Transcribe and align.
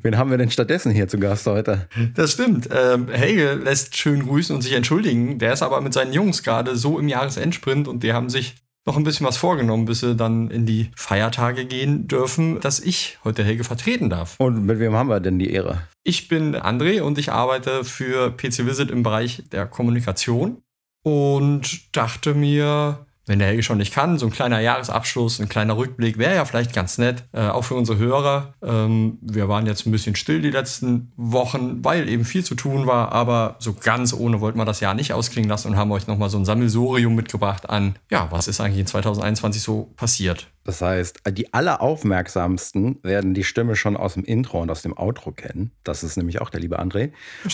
Wen 0.00 0.16
haben 0.16 0.30
wir 0.30 0.38
denn 0.38 0.50
stattdessen 0.50 0.90
hier 0.92 1.08
zu 1.08 1.18
Gast 1.18 1.46
heute? 1.46 1.88
Das 2.14 2.32
stimmt. 2.32 2.68
Ähm, 2.72 3.08
Helge 3.08 3.54
lässt 3.54 3.96
schön 3.96 4.26
grüßen 4.26 4.54
und 4.54 4.62
sich 4.62 4.72
entschuldigen. 4.72 5.38
Der 5.38 5.52
ist 5.52 5.62
aber 5.62 5.80
mit 5.80 5.92
seinen 5.92 6.12
Jungs 6.12 6.42
gerade 6.42 6.76
so 6.76 6.98
im 6.98 7.08
Jahresendsprint 7.08 7.88
und 7.88 8.02
die 8.02 8.12
haben 8.12 8.30
sich 8.30 8.54
noch 8.84 8.96
ein 8.96 9.04
bisschen 9.04 9.26
was 9.26 9.36
vorgenommen, 9.36 9.84
bis 9.84 10.00
sie 10.00 10.16
dann 10.16 10.50
in 10.50 10.66
die 10.66 10.90
Feiertage 10.96 11.64
gehen 11.66 12.08
dürfen, 12.08 12.60
dass 12.60 12.80
ich 12.80 13.18
heute 13.22 13.44
Helge 13.44 13.64
vertreten 13.64 14.10
darf. 14.10 14.34
Und 14.38 14.64
mit 14.64 14.80
wem 14.80 14.94
haben 14.94 15.08
wir 15.08 15.20
denn 15.20 15.38
die 15.38 15.50
Ehre? 15.52 15.82
Ich 16.02 16.28
bin 16.28 16.56
André 16.56 17.00
und 17.02 17.18
ich 17.18 17.30
arbeite 17.30 17.84
für 17.84 18.36
PC 18.36 18.66
Visit 18.66 18.90
im 18.90 19.02
Bereich 19.02 19.44
der 19.52 19.66
Kommunikation 19.66 20.62
und 21.04 21.96
dachte 21.96 22.34
mir, 22.34 23.06
wenn 23.26 23.38
der 23.38 23.48
Helge 23.48 23.62
schon 23.62 23.78
nicht 23.78 23.94
kann, 23.94 24.18
so 24.18 24.26
ein 24.26 24.32
kleiner 24.32 24.60
Jahresabschluss, 24.60 25.40
ein 25.40 25.48
kleiner 25.48 25.76
Rückblick 25.76 26.18
wäre 26.18 26.34
ja 26.34 26.44
vielleicht 26.44 26.74
ganz 26.74 26.98
nett, 26.98 27.24
äh, 27.32 27.46
auch 27.48 27.62
für 27.62 27.74
unsere 27.74 27.98
Hörer. 27.98 28.54
Ähm, 28.62 29.18
wir 29.20 29.48
waren 29.48 29.66
jetzt 29.66 29.86
ein 29.86 29.92
bisschen 29.92 30.16
still 30.16 30.42
die 30.42 30.50
letzten 30.50 31.12
Wochen, 31.16 31.84
weil 31.84 32.08
eben 32.08 32.24
viel 32.24 32.44
zu 32.44 32.54
tun 32.54 32.86
war, 32.86 33.12
aber 33.12 33.56
so 33.58 33.74
ganz 33.74 34.12
ohne 34.12 34.40
wollten 34.40 34.58
wir 34.58 34.64
das 34.64 34.80
Jahr 34.80 34.94
nicht 34.94 35.12
ausklingen 35.12 35.48
lassen 35.48 35.68
und 35.68 35.76
haben 35.76 35.92
euch 35.92 36.06
nochmal 36.06 36.30
so 36.30 36.38
ein 36.38 36.44
Sammelsurium 36.44 37.14
mitgebracht 37.14 37.70
an, 37.70 37.96
ja, 38.10 38.28
was 38.30 38.48
ist 38.48 38.60
eigentlich 38.60 38.80
in 38.80 38.86
2021 38.86 39.62
so 39.62 39.92
passiert. 39.96 40.48
Das 40.64 40.80
heißt, 40.80 41.20
die 41.30 41.52
alleraufmerksamsten 41.52 43.00
werden 43.02 43.34
die 43.34 43.44
Stimme 43.44 43.74
schon 43.74 43.96
aus 43.96 44.14
dem 44.14 44.24
Intro 44.24 44.62
und 44.62 44.70
aus 44.70 44.82
dem 44.82 44.96
Outro 44.96 45.32
kennen. 45.32 45.72
Das 45.82 46.04
ist 46.04 46.16
nämlich 46.16 46.40
auch 46.40 46.50
der 46.50 46.60
liebe 46.60 46.80
André. 46.80 47.12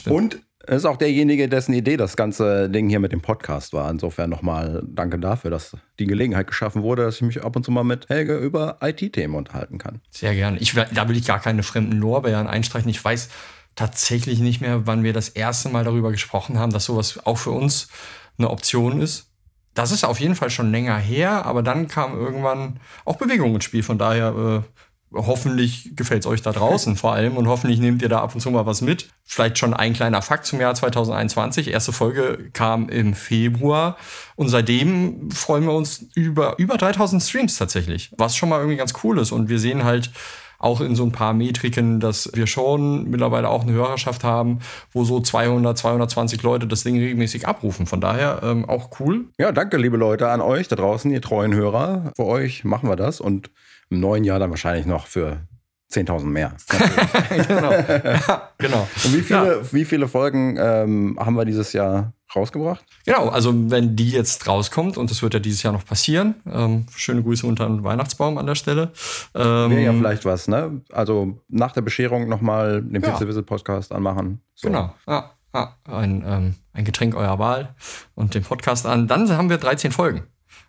Und 0.08 0.40
ist 0.68 0.84
auch 0.84 0.96
derjenige, 0.96 1.48
dessen 1.48 1.72
Idee 1.72 1.96
das 1.96 2.16
ganze 2.16 2.68
Ding 2.68 2.88
hier 2.88 3.00
mit 3.00 3.12
dem 3.12 3.20
Podcast 3.20 3.72
war. 3.72 3.90
Insofern 3.90 4.30
nochmal 4.30 4.82
danke 4.86 5.18
dafür, 5.18 5.50
dass 5.50 5.76
die 5.98 6.06
Gelegenheit 6.06 6.46
geschaffen 6.46 6.82
wurde, 6.82 7.04
dass 7.04 7.16
ich 7.16 7.22
mich 7.22 7.42
ab 7.42 7.56
und 7.56 7.64
zu 7.64 7.70
mal 7.70 7.84
mit 7.84 8.08
Helge 8.08 8.36
über 8.36 8.78
IT-Themen 8.82 9.34
unterhalten 9.34 9.78
kann. 9.78 10.00
Sehr 10.10 10.34
gerne. 10.34 10.58
Ich, 10.58 10.74
da 10.74 11.08
will 11.08 11.16
ich 11.16 11.26
gar 11.26 11.40
keine 11.40 11.62
fremden 11.62 11.98
Lorbeeren 11.98 12.46
einstreichen. 12.46 12.90
Ich 12.90 13.02
weiß 13.02 13.28
tatsächlich 13.76 14.40
nicht 14.40 14.60
mehr, 14.60 14.86
wann 14.86 15.04
wir 15.04 15.12
das 15.12 15.28
erste 15.28 15.68
Mal 15.68 15.84
darüber 15.84 16.10
gesprochen 16.10 16.58
haben, 16.58 16.72
dass 16.72 16.84
sowas 16.84 17.24
auch 17.24 17.38
für 17.38 17.52
uns 17.52 17.88
eine 18.36 18.50
Option 18.50 19.00
ist. 19.00 19.26
Das 19.74 19.92
ist 19.92 20.04
auf 20.04 20.18
jeden 20.18 20.34
Fall 20.34 20.50
schon 20.50 20.72
länger 20.72 20.98
her, 20.98 21.46
aber 21.46 21.62
dann 21.62 21.86
kam 21.86 22.18
irgendwann 22.18 22.80
auch 23.04 23.16
Bewegung 23.16 23.54
ins 23.54 23.64
Spiel. 23.64 23.84
Von 23.84 23.96
daher 23.96 24.64
äh, 24.64 24.77
hoffentlich 25.12 25.96
gefällt 25.96 26.24
es 26.24 26.26
euch 26.26 26.42
da 26.42 26.52
draußen 26.52 26.96
vor 26.96 27.12
allem 27.14 27.36
und 27.36 27.48
hoffentlich 27.48 27.80
nehmt 27.80 28.02
ihr 28.02 28.08
da 28.08 28.20
ab 28.20 28.34
und 28.34 28.40
zu 28.40 28.50
mal 28.50 28.66
was 28.66 28.80
mit. 28.80 29.08
Vielleicht 29.24 29.58
schon 29.58 29.74
ein 29.74 29.94
kleiner 29.94 30.22
Fakt 30.22 30.46
zum 30.46 30.60
Jahr 30.60 30.74
2021. 30.74 31.68
Erste 31.68 31.92
Folge 31.92 32.50
kam 32.52 32.88
im 32.88 33.14
Februar 33.14 33.96
und 34.36 34.48
seitdem 34.48 35.30
freuen 35.30 35.64
wir 35.64 35.72
uns 35.72 36.06
über 36.14 36.58
über 36.58 36.76
3000 36.76 37.22
Streams 37.22 37.56
tatsächlich, 37.56 38.12
was 38.16 38.36
schon 38.36 38.48
mal 38.48 38.58
irgendwie 38.58 38.76
ganz 38.76 38.92
cool 39.02 39.18
ist 39.18 39.32
und 39.32 39.48
wir 39.48 39.58
sehen 39.58 39.84
halt 39.84 40.10
auch 40.58 40.80
in 40.80 40.96
so 40.96 41.04
ein 41.04 41.12
paar 41.12 41.34
Metriken, 41.34 42.00
dass 42.00 42.30
wir 42.34 42.46
schon 42.46 43.08
mittlerweile 43.08 43.48
auch 43.48 43.62
eine 43.62 43.72
Hörerschaft 43.72 44.24
haben, 44.24 44.58
wo 44.92 45.04
so 45.04 45.20
200, 45.20 45.78
220 45.78 46.42
Leute 46.42 46.66
das 46.66 46.82
Ding 46.82 46.98
regelmäßig 46.98 47.46
abrufen. 47.46 47.86
Von 47.86 48.00
daher 48.00 48.40
ähm, 48.42 48.68
auch 48.68 48.90
cool. 49.00 49.26
Ja, 49.38 49.52
danke, 49.52 49.76
liebe 49.76 49.96
Leute, 49.96 50.28
an 50.28 50.40
euch 50.40 50.66
da 50.66 50.76
draußen, 50.76 51.10
ihr 51.10 51.22
treuen 51.22 51.54
Hörer. 51.54 52.12
Für 52.16 52.26
euch 52.26 52.64
machen 52.64 52.88
wir 52.88 52.96
das 52.96 53.20
und 53.20 53.50
im 53.88 54.00
neuen 54.00 54.24
Jahr 54.24 54.40
dann 54.40 54.50
wahrscheinlich 54.50 54.86
noch 54.86 55.06
für 55.06 55.46
10.000 55.92 56.24
mehr. 56.24 56.52
genau. 57.48 57.70
genau. 58.58 58.88
Und 59.04 59.16
wie 59.16 59.22
viele, 59.22 59.58
ja. 59.58 59.72
wie 59.72 59.84
viele 59.84 60.08
Folgen 60.08 60.58
ähm, 60.60 61.16
haben 61.18 61.36
wir 61.36 61.44
dieses 61.44 61.72
Jahr 61.72 62.12
rausgebracht? 62.34 62.84
Genau, 63.04 63.28
also 63.28 63.52
wenn 63.70 63.96
die 63.96 64.10
jetzt 64.10 64.46
rauskommt, 64.46 64.96
und 64.96 65.10
das 65.10 65.22
wird 65.22 65.34
ja 65.34 65.40
dieses 65.40 65.62
Jahr 65.62 65.72
noch 65.72 65.84
passieren, 65.84 66.36
ähm, 66.50 66.86
schöne 66.94 67.22
Grüße 67.22 67.46
unter 67.46 67.66
den 67.66 67.84
Weihnachtsbaum 67.84 68.38
an 68.38 68.46
der 68.46 68.54
Stelle. 68.54 68.92
Ähm, 69.34 69.70
Wäre 69.70 69.82
ja 69.82 69.92
vielleicht 69.92 70.24
was, 70.24 70.48
ne? 70.48 70.82
Also 70.92 71.40
nach 71.48 71.72
der 71.72 71.82
Bescherung 71.82 72.28
nochmal 72.28 72.82
den 72.82 73.02
ja. 73.02 73.10
Pizza 73.10 73.26
Visit 73.28 73.46
Podcast 73.46 73.92
anmachen. 73.92 74.40
So. 74.54 74.68
Genau, 74.68 74.94
ja. 75.06 75.32
ja. 75.54 75.76
Ein, 75.84 76.24
ähm, 76.26 76.54
ein 76.72 76.84
Getränk 76.84 77.14
eurer 77.14 77.38
Wahl 77.38 77.74
und 78.14 78.34
den 78.34 78.42
Podcast 78.42 78.86
an. 78.86 79.08
Dann 79.08 79.30
haben 79.30 79.50
wir 79.50 79.58
13 79.58 79.92
Folgen. 79.92 80.24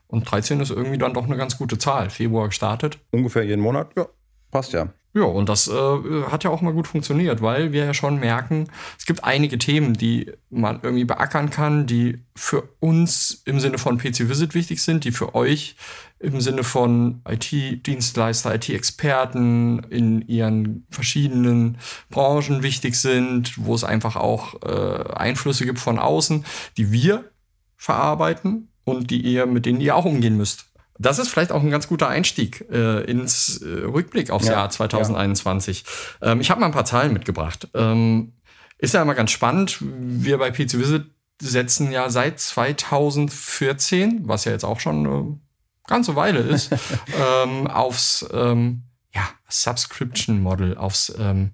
Und 0.08 0.30
13 0.30 0.59
ist 0.59 0.72
irgendwie 0.72 0.98
dann 0.98 1.14
doch 1.14 1.25
eine 1.25 1.38
ganz 1.38 1.58
gute 1.58 1.78
Zahl. 1.78 2.09
Februar 2.09 2.48
gestartet. 2.48 2.98
Ungefähr 3.12 3.44
jeden 3.44 3.62
Monat? 3.62 3.92
Ja, 3.96 4.08
passt 4.52 4.74
ja. 4.74 4.90
Ja, 5.12 5.24
und 5.24 5.50
das 5.50 5.68
äh, 5.68 6.24
hat 6.30 6.44
ja 6.44 6.52
auch 6.52 6.62
mal 6.62 6.74
gut 6.74 6.88
funktioniert, 6.88 7.42
weil 7.42 7.72
wir 7.72 7.84
ja 7.84 7.94
schon 7.96 8.20
merken, 8.20 8.68
es 8.98 9.08
gibt 9.08 9.24
einige 9.24 9.58
Themen, 9.58 9.94
die 9.94 10.32
man 10.52 10.82
irgendwie 10.84 11.06
beackern 11.06 11.50
kann, 11.50 11.88
die 11.88 12.20
für 12.36 12.70
uns 12.80 13.42
im 13.46 13.60
Sinne 13.60 13.80
von 13.80 13.98
PC 13.98 14.30
Visit 14.30 14.54
wichtig 14.54 14.84
sind, 14.84 15.06
die 15.06 15.12
für 15.12 15.34
euch 15.34 15.76
im 16.20 16.42
Sinne 16.42 16.64
von 16.64 17.22
IT-Dienstleister, 17.28 18.54
IT-Experten 18.54 19.80
in 19.90 20.22
ihren 20.28 20.86
verschiedenen 20.92 21.80
Branchen 22.12 22.62
wichtig 22.62 22.96
sind, 22.96 23.54
wo 23.58 23.74
es 23.74 23.84
einfach 23.84 24.16
auch 24.16 24.62
äh, 24.62 25.14
Einflüsse 25.14 25.66
gibt 25.66 25.80
von 25.80 25.98
außen, 25.98 26.46
die 26.78 26.92
wir 26.92 27.31
verarbeiten 27.78 28.70
und 28.84 29.10
die 29.10 29.22
ihr, 29.22 29.48
mit 29.48 29.66
denen 29.66 29.81
ihr 29.81 29.96
auch 29.96 30.06
umgehen 30.06 30.38
müsst. 30.38 30.69
Das 31.00 31.18
ist 31.18 31.30
vielleicht 31.30 31.54
auch 31.54 31.64
ein 31.64 31.72
ganz 31.72 31.88
guter 31.88 32.10
Einstieg 32.10 32.66
äh, 32.70 33.04
ins 33.06 33.62
äh, 33.62 33.86
Rückblick 33.86 34.32
aufs 34.32 34.48
ja, 34.48 34.54
Jahr 34.54 34.70
2021. 34.70 35.86
Ja. 36.22 36.34
Ähm, 36.34 36.42
ich 36.42 36.52
habe 36.52 36.60
mal 36.60 36.68
ein 36.68 36.74
paar 36.74 36.86
Zahlen 36.86 37.14
mitgebracht. 37.14 37.70
Ähm, 37.74 38.34
ist 38.78 38.94
ja 38.94 39.02
immer 39.02 39.16
ganz 39.16 39.32
spannend. 39.32 39.78
Wir 39.82 40.38
bei 40.38 40.52
PC 40.52 40.74
Visit 40.74 41.06
setzen 41.42 41.92
ja 41.92 42.10
seit 42.10 42.40
2014, 42.40 44.28
was 44.28 44.44
ja 44.44 44.52
jetzt 44.52 44.66
auch 44.66 44.82
schon 44.82 45.06
eine 45.06 45.40
ganze 45.88 46.18
Weile 46.18 46.40
ist, 46.40 46.70
ähm, 47.44 47.68
aufs 47.68 48.26
ähm, 48.34 48.84
ja, 49.16 49.28
Subscription 49.48 50.42
Model, 50.42 50.78
aufs 50.78 51.14
ähm, 51.18 51.52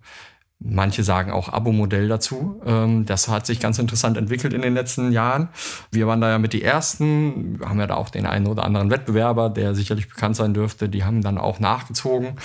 Manche 0.59 1.03
sagen 1.03 1.31
auch 1.31 1.49
Abo-Modell 1.49 2.07
dazu. 2.07 2.61
Ähm, 2.66 3.05
das 3.05 3.27
hat 3.27 3.45
sich 3.45 3.59
ganz 3.59 3.77
interessant 3.77 4.17
entwickelt 4.17 4.53
in 4.53 4.61
den 4.61 4.73
letzten 4.73 5.11
Jahren. 5.11 5.49
Wir 5.91 6.07
waren 6.07 6.21
da 6.21 6.29
ja 6.29 6.38
mit 6.38 6.53
die 6.53 6.63
Ersten, 6.63 7.59
haben 7.63 7.79
ja 7.79 7.88
da 7.88 7.95
auch 7.95 8.09
den 8.09 8.25
einen 8.25 8.47
oder 8.47 8.63
anderen 8.63 8.89
Wettbewerber, 8.89 9.49
der 9.49 9.75
sicherlich 9.75 10.07
bekannt 10.07 10.38
sein 10.38 10.53
dürfte, 10.53 10.88
die 10.88 11.03
haben 11.03 11.21
dann 11.21 11.38
auch 11.38 11.59
nachgezogen. 11.59 12.38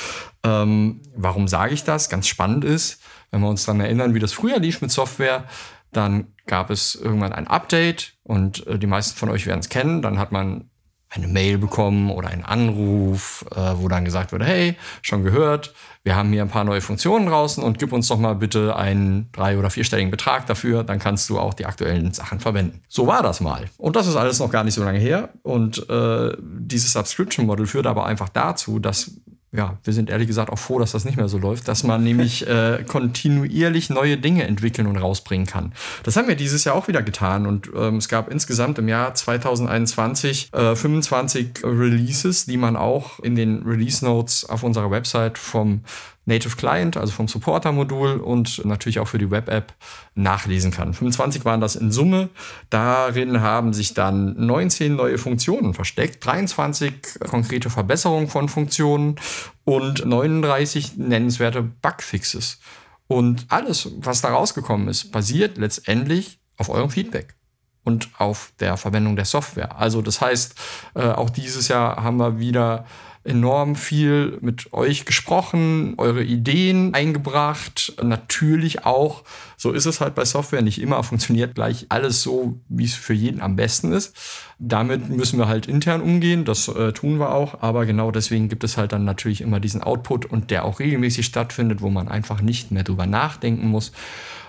Ähm, 0.44 1.00
warum 1.14 1.46
sage 1.46 1.72
ich 1.72 1.84
das? 1.84 2.08
Ganz 2.08 2.26
spannend 2.26 2.64
ist, 2.64 3.00
wenn 3.30 3.40
wir 3.40 3.48
uns 3.48 3.64
dann 3.64 3.80
erinnern, 3.80 4.14
wie 4.14 4.20
das 4.20 4.32
früher 4.32 4.58
lief 4.58 4.80
mit 4.80 4.90
Software, 4.90 5.44
dann 5.92 6.28
gab 6.46 6.70
es 6.70 6.94
irgendwann 6.94 7.32
ein 7.32 7.46
Update 7.46 8.14
und 8.22 8.66
äh, 8.66 8.78
die 8.78 8.86
meisten 8.86 9.16
von 9.16 9.28
euch 9.28 9.46
werden 9.46 9.60
es 9.60 9.68
kennen. 9.68 10.02
Dann 10.02 10.18
hat 10.18 10.32
man 10.32 10.69
eine 11.10 11.26
Mail 11.26 11.58
bekommen 11.58 12.10
oder 12.10 12.28
einen 12.28 12.44
Anruf, 12.44 13.44
äh, 13.54 13.72
wo 13.76 13.88
dann 13.88 14.04
gesagt 14.04 14.32
wurde, 14.32 14.44
hey, 14.44 14.76
schon 15.02 15.24
gehört, 15.24 15.74
wir 16.04 16.14
haben 16.14 16.32
hier 16.32 16.42
ein 16.42 16.48
paar 16.48 16.64
neue 16.64 16.80
Funktionen 16.80 17.26
draußen 17.26 17.62
und 17.62 17.78
gib 17.78 17.92
uns 17.92 18.06
doch 18.08 18.18
mal 18.18 18.36
bitte 18.36 18.76
einen 18.76 19.30
drei- 19.32 19.58
oder 19.58 19.70
vierstelligen 19.70 20.10
Betrag 20.10 20.46
dafür, 20.46 20.84
dann 20.84 21.00
kannst 21.00 21.28
du 21.28 21.38
auch 21.38 21.52
die 21.52 21.66
aktuellen 21.66 22.12
Sachen 22.12 22.38
verwenden. 22.38 22.82
So 22.88 23.08
war 23.08 23.22
das 23.22 23.40
mal. 23.40 23.66
Und 23.76 23.96
das 23.96 24.06
ist 24.06 24.16
alles 24.16 24.38
noch 24.38 24.50
gar 24.50 24.62
nicht 24.62 24.74
so 24.74 24.84
lange 24.84 25.00
her. 25.00 25.30
Und 25.42 25.88
äh, 25.90 26.36
dieses 26.40 26.92
Subscription 26.92 27.44
Model 27.44 27.66
führt 27.66 27.86
aber 27.86 28.06
einfach 28.06 28.28
dazu, 28.28 28.78
dass 28.78 29.20
ja, 29.52 29.78
wir 29.82 29.92
sind 29.92 30.10
ehrlich 30.10 30.28
gesagt 30.28 30.50
auch 30.50 30.58
froh, 30.58 30.78
dass 30.78 30.92
das 30.92 31.04
nicht 31.04 31.16
mehr 31.16 31.28
so 31.28 31.36
läuft, 31.36 31.66
dass 31.66 31.82
man 31.82 32.04
nämlich 32.04 32.46
äh, 32.46 32.84
kontinuierlich 32.86 33.90
neue 33.90 34.16
Dinge 34.16 34.44
entwickeln 34.44 34.86
und 34.86 34.96
rausbringen 34.96 35.46
kann. 35.46 35.72
Das 36.04 36.16
haben 36.16 36.28
wir 36.28 36.36
dieses 36.36 36.62
Jahr 36.62 36.76
auch 36.76 36.86
wieder 36.86 37.02
getan 37.02 37.46
und 37.46 37.68
ähm, 37.74 37.96
es 37.96 38.08
gab 38.08 38.30
insgesamt 38.30 38.78
im 38.78 38.88
Jahr 38.88 39.12
2021 39.12 40.50
äh, 40.52 40.76
25 40.76 41.64
Releases, 41.64 42.46
die 42.46 42.56
man 42.56 42.76
auch 42.76 43.18
in 43.18 43.34
den 43.34 43.64
Release 43.64 44.04
Notes 44.04 44.48
auf 44.48 44.62
unserer 44.62 44.92
Website 44.92 45.36
vom 45.36 45.82
Native 46.26 46.56
Client, 46.56 46.96
also 46.96 47.12
vom 47.12 47.28
Supporter-Modul 47.28 48.18
und 48.18 48.64
natürlich 48.64 49.00
auch 49.00 49.08
für 49.08 49.18
die 49.18 49.30
Web-App 49.30 49.74
nachlesen 50.14 50.70
kann. 50.70 50.94
25 50.94 51.44
waren 51.44 51.60
das 51.60 51.76
in 51.76 51.90
Summe. 51.90 52.28
Darin 52.68 53.40
haben 53.40 53.72
sich 53.72 53.94
dann 53.94 54.34
19 54.46 54.94
neue 54.94 55.18
Funktionen 55.18 55.74
versteckt, 55.74 56.24
23 56.24 57.20
konkrete 57.28 57.70
Verbesserungen 57.70 58.28
von 58.28 58.48
Funktionen 58.48 59.16
und 59.64 60.04
39 60.04 60.96
nennenswerte 60.96 61.62
Bugfixes. 61.62 62.60
Und 63.06 63.46
alles, 63.48 63.88
was 63.96 64.20
da 64.20 64.28
rausgekommen 64.28 64.88
ist, 64.88 65.10
basiert 65.10 65.58
letztendlich 65.58 66.38
auf 66.56 66.68
eurem 66.68 66.90
Feedback 66.90 67.34
und 67.82 68.08
auf 68.18 68.52
der 68.60 68.76
Verwendung 68.76 69.16
der 69.16 69.24
Software. 69.24 69.78
Also 69.78 70.02
das 70.02 70.20
heißt, 70.20 70.54
äh, 70.94 71.08
auch 71.08 71.30
dieses 71.30 71.68
Jahr 71.68 72.02
haben 72.02 72.18
wir 72.18 72.38
wieder 72.38 72.86
enorm 73.30 73.76
viel 73.76 74.38
mit 74.40 74.72
euch 74.72 75.04
gesprochen, 75.04 75.94
eure 75.96 76.22
Ideen 76.24 76.92
eingebracht. 76.94 77.94
Natürlich 78.02 78.84
auch, 78.84 79.22
so 79.56 79.70
ist 79.70 79.86
es 79.86 80.00
halt 80.00 80.16
bei 80.16 80.24
Software, 80.24 80.62
nicht 80.62 80.80
immer 80.80 81.02
funktioniert 81.04 81.54
gleich 81.54 81.86
alles 81.88 82.22
so, 82.22 82.60
wie 82.68 82.84
es 82.84 82.94
für 82.94 83.14
jeden 83.14 83.40
am 83.40 83.54
besten 83.54 83.92
ist. 83.92 84.16
Damit 84.58 85.08
müssen 85.08 85.38
wir 85.38 85.46
halt 85.46 85.66
intern 85.66 86.02
umgehen, 86.02 86.44
das 86.44 86.66
äh, 86.68 86.92
tun 86.92 87.18
wir 87.18 87.32
auch, 87.32 87.62
aber 87.62 87.86
genau 87.86 88.10
deswegen 88.10 88.48
gibt 88.48 88.64
es 88.64 88.76
halt 88.76 88.92
dann 88.92 89.04
natürlich 89.04 89.40
immer 89.40 89.60
diesen 89.60 89.82
Output 89.82 90.26
und 90.26 90.50
der 90.50 90.64
auch 90.64 90.80
regelmäßig 90.80 91.24
stattfindet, 91.24 91.80
wo 91.80 91.88
man 91.88 92.08
einfach 92.08 92.42
nicht 92.42 92.72
mehr 92.72 92.82
drüber 92.82 93.06
nachdenken 93.06 93.68
muss, 93.68 93.92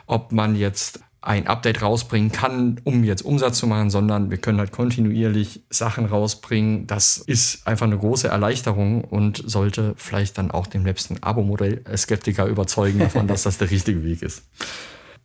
ob 0.07 0.31
man 0.31 0.55
jetzt 0.55 1.01
ein 1.21 1.45
Update 1.45 1.83
rausbringen 1.83 2.31
kann, 2.31 2.81
um 2.83 3.03
jetzt 3.03 3.21
Umsatz 3.21 3.59
zu 3.59 3.67
machen, 3.67 3.91
sondern 3.91 4.31
wir 4.31 4.37
können 4.37 4.57
halt 4.57 4.71
kontinuierlich 4.71 5.63
Sachen 5.69 6.05
rausbringen. 6.05 6.87
Das 6.87 7.17
ist 7.17 7.67
einfach 7.67 7.85
eine 7.85 7.97
große 7.97 8.27
Erleichterung 8.27 9.03
und 9.03 9.43
sollte 9.45 9.93
vielleicht 9.97 10.39
dann 10.39 10.49
auch 10.49 10.65
den 10.65 10.83
letzten 10.83 11.21
Abo-Modell-Skeptiker 11.21 12.47
überzeugen 12.47 12.99
davon, 12.99 13.27
dass 13.27 13.43
das 13.43 13.59
der 13.59 13.69
richtige 13.69 14.03
Weg 14.03 14.23
ist. 14.23 14.43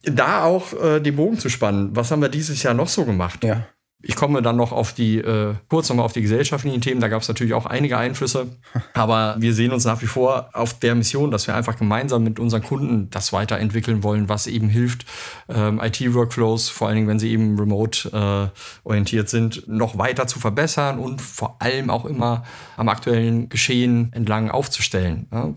Da 0.03 0.45
auch 0.45 0.75
äh, 0.75 1.01
den 1.01 1.17
Bogen 1.17 1.39
zu 1.39 1.49
spannen, 1.49 1.97
was 1.97 2.11
haben 2.11 2.21
wir 2.21 2.29
dieses 2.29 2.63
Jahr 2.63 2.75
noch 2.75 2.89
so 2.89 3.07
gemacht? 3.07 3.43
Ja. 3.43 3.67
Ich 4.03 4.15
komme 4.15 4.43
dann 4.43 4.57
noch 4.57 4.73
auf 4.73 4.93
die, 4.93 5.19
äh, 5.19 5.55
kurz 5.69 5.89
nochmal 5.89 6.05
auf 6.05 6.13
die 6.13 6.21
gesellschaftlichen 6.21 6.81
Themen. 6.81 7.01
Da 7.01 7.09
gab 7.09 7.23
es 7.23 7.29
natürlich 7.29 7.55
auch 7.55 7.65
einige 7.65 7.97
Einflüsse. 7.97 8.49
Aber 8.95 9.37
wir 9.39 9.55
sehen 9.55 9.73
uns 9.73 9.85
nach 9.85 10.03
wie 10.03 10.07
vor 10.07 10.51
auf 10.53 10.79
der 10.79 10.95
Mission, 10.95 11.31
dass 11.31 11.47
wir 11.47 11.55
einfach 11.55 11.77
gemeinsam 11.77 12.23
mit 12.23 12.39
unseren 12.39 12.63
Kunden 12.63 13.09
das 13.11 13.33
weiterentwickeln 13.33 14.03
wollen, 14.03 14.29
was 14.29 14.47
eben 14.47 14.69
hilft, 14.69 15.07
ähm, 15.49 15.81
IT-Workflows, 15.83 16.69
vor 16.69 16.89
allen 16.89 16.97
Dingen, 16.97 17.09
wenn 17.09 17.19
sie 17.19 17.31
eben 17.31 17.59
remote 17.59 18.11
äh, 18.13 18.87
orientiert 18.87 19.31
sind, 19.31 19.67
noch 19.67 19.97
weiter 19.97 20.27
zu 20.27 20.39
verbessern 20.39 20.99
und 20.99 21.23
vor 21.23 21.57
allem 21.61 21.89
auch 21.89 22.05
immer 22.05 22.45
am 22.77 22.89
aktuellen 22.89 23.49
Geschehen 23.49 24.13
entlang 24.13 24.51
aufzustellen. 24.51 25.27
Ja? 25.33 25.55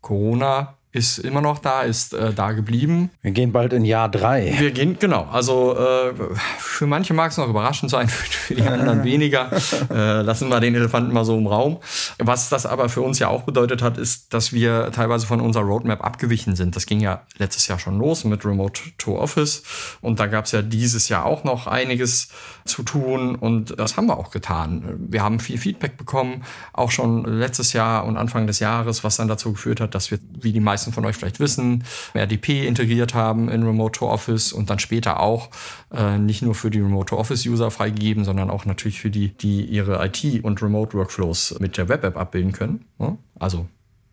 Corona 0.00 0.75
ist 0.96 1.18
immer 1.18 1.42
noch 1.42 1.58
da, 1.58 1.82
ist 1.82 2.14
äh, 2.14 2.32
da 2.32 2.52
geblieben. 2.52 3.10
Wir 3.20 3.32
gehen 3.32 3.52
bald 3.52 3.74
in 3.74 3.84
Jahr 3.84 4.08
drei. 4.08 4.54
Wir 4.58 4.70
gehen, 4.70 4.98
genau. 4.98 5.28
Also 5.30 5.76
äh, 5.76 6.14
für 6.58 6.86
manche 6.86 7.12
mag 7.12 7.30
es 7.30 7.36
noch 7.36 7.48
überraschend 7.48 7.90
sein, 7.90 8.08
für 8.36 8.54
die 8.54 8.62
anderen 8.62 9.04
weniger. 9.04 9.50
Äh, 9.90 10.22
lassen 10.22 10.48
wir 10.48 10.58
den 10.60 10.74
Elefanten 10.74 11.12
mal 11.12 11.24
so 11.24 11.36
im 11.36 11.46
Raum. 11.46 11.78
Was 12.18 12.48
das 12.48 12.64
aber 12.64 12.88
für 12.88 13.02
uns 13.02 13.18
ja 13.18 13.28
auch 13.28 13.42
bedeutet 13.42 13.82
hat, 13.82 13.98
ist, 13.98 14.32
dass 14.32 14.54
wir 14.54 14.90
teilweise 14.90 15.26
von 15.26 15.40
unserer 15.40 15.64
Roadmap 15.64 16.02
abgewichen 16.02 16.56
sind. 16.56 16.76
Das 16.76 16.86
ging 16.86 17.00
ja 17.00 17.26
letztes 17.36 17.68
Jahr 17.68 17.78
schon 17.78 17.98
los 17.98 18.24
mit 18.24 18.44
Remote 18.46 18.80
to 18.96 19.18
Office. 19.18 19.62
Und 20.00 20.18
da 20.18 20.26
gab 20.26 20.46
es 20.46 20.52
ja 20.52 20.62
dieses 20.62 21.10
Jahr 21.10 21.26
auch 21.26 21.44
noch 21.44 21.66
einiges 21.66 22.28
zu 22.64 22.82
tun. 22.82 23.34
Und 23.34 23.78
das 23.78 23.98
haben 23.98 24.06
wir 24.06 24.18
auch 24.18 24.30
getan. 24.30 24.96
Wir 24.98 25.22
haben 25.22 25.40
viel 25.40 25.58
Feedback 25.58 25.98
bekommen, 25.98 26.44
auch 26.72 26.90
schon 26.90 27.24
letztes 27.24 27.74
Jahr 27.74 28.06
und 28.06 28.16
Anfang 28.16 28.46
des 28.46 28.60
Jahres, 28.60 29.04
was 29.04 29.16
dann 29.16 29.28
dazu 29.28 29.52
geführt 29.52 29.80
hat, 29.80 29.94
dass 29.94 30.10
wir, 30.10 30.18
wie 30.40 30.52
die 30.52 30.60
meisten 30.60 30.85
meisten 30.86 30.92
von 30.92 31.04
euch 31.04 31.16
vielleicht 31.16 31.40
wissen, 31.40 31.84
RDP 32.14 32.66
integriert 32.66 33.14
haben 33.14 33.48
in 33.48 33.62
Remote 33.62 33.98
to 33.98 34.08
Office 34.08 34.52
und 34.52 34.70
dann 34.70 34.78
später 34.78 35.20
auch 35.20 35.50
äh, 35.92 36.18
nicht 36.18 36.42
nur 36.42 36.54
für 36.54 36.70
die 36.70 36.80
Remote 36.80 37.10
to 37.10 37.18
Office 37.18 37.46
User 37.46 37.70
freigegeben, 37.70 38.24
sondern 38.24 38.50
auch 38.50 38.64
natürlich 38.64 39.00
für 39.00 39.10
die, 39.10 39.36
die 39.36 39.64
ihre 39.64 40.04
IT 40.04 40.44
und 40.44 40.62
Remote 40.62 40.96
Workflows 40.96 41.56
mit 41.58 41.76
der 41.76 41.88
Web 41.88 42.04
App 42.04 42.16
abbilden 42.16 42.52
können. 42.52 42.84
Ja? 42.98 43.16
Also, 43.38 43.66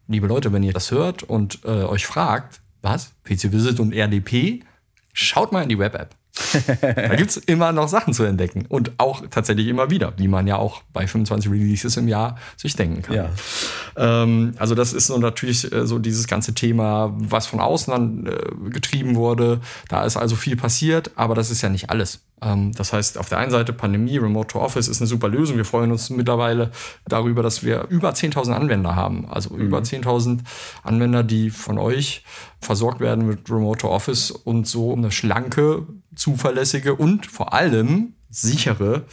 liebe 0.07 0.27
Leute, 0.27 0.51
wenn 0.51 0.63
ihr 0.63 0.73
das 0.73 0.91
hört 0.91 1.23
und 1.23 1.59
äh, 1.63 1.83
euch 1.83 2.05
fragt, 2.05 2.61
was? 2.81 3.13
PC 3.23 3.51
Visit 3.51 3.79
und 3.79 3.93
RDP? 3.93 4.61
Schaut 5.13 5.51
mal 5.51 5.63
in 5.63 5.69
die 5.69 5.79
Web 5.79 5.95
App. 5.95 6.15
da 6.79 7.15
gibt 7.15 7.29
es 7.29 7.37
immer 7.37 7.71
noch 7.71 7.87
Sachen 7.87 8.13
zu 8.13 8.23
entdecken. 8.23 8.65
Und 8.67 8.91
auch 8.97 9.23
tatsächlich 9.29 9.67
immer 9.67 9.89
wieder, 9.89 10.13
wie 10.17 10.27
man 10.27 10.47
ja 10.47 10.57
auch 10.57 10.81
bei 10.91 11.05
25 11.05 11.51
Releases 11.51 11.95
im 11.97 12.07
Jahr 12.07 12.37
sich 12.57 12.75
denken 12.75 13.03
kann. 13.03 13.15
Ja. 13.15 13.29
Ähm, 13.95 14.55
also, 14.57 14.73
das 14.73 14.93
ist 14.93 15.07
so 15.07 15.17
natürlich 15.17 15.71
äh, 15.71 15.85
so 15.85 15.99
dieses 15.99 16.27
ganze 16.27 16.53
Thema, 16.53 17.13
was 17.17 17.45
von 17.45 17.59
außen 17.59 17.91
dann 17.91 18.25
äh, 18.25 18.69
getrieben 18.69 19.15
wurde. 19.15 19.61
Da 19.89 20.05
ist 20.05 20.17
also 20.17 20.35
viel 20.35 20.55
passiert, 20.55 21.11
aber 21.15 21.35
das 21.35 21.51
ist 21.51 21.61
ja 21.61 21.69
nicht 21.69 21.89
alles. 21.89 22.21
Ähm, 22.43 22.71
das 22.73 22.93
heißt, 22.93 23.17
auf 23.17 23.29
der 23.29 23.37
einen 23.37 23.51
Seite 23.51 23.73
Pandemie, 23.73 24.17
Remote 24.17 24.47
to 24.47 24.59
Office 24.59 24.87
ist 24.87 25.01
eine 25.01 25.07
super 25.07 25.27
Lösung. 25.27 25.57
Wir 25.57 25.65
freuen 25.65 25.91
uns 25.91 26.09
mittlerweile 26.09 26.71
darüber, 27.07 27.43
dass 27.43 27.63
wir 27.63 27.87
über 27.89 28.11
10.000 28.11 28.53
Anwender 28.53 28.95
haben. 28.95 29.27
Also 29.29 29.53
mhm. 29.53 29.61
über 29.61 29.79
10.000 29.79 30.39
Anwender, 30.83 31.23
die 31.23 31.49
von 31.49 31.77
euch 31.77 32.23
versorgt 32.63 32.99
werden 32.99 33.27
mit 33.27 33.49
Remote 33.49 33.89
Office 33.89 34.31
und 34.31 34.67
so 34.67 34.93
eine 34.93 35.11
schlanke, 35.11 35.85
zuverlässige 36.15 36.95
und 36.95 37.25
vor 37.25 37.53
allem 37.53 38.13
sichere 38.29 39.05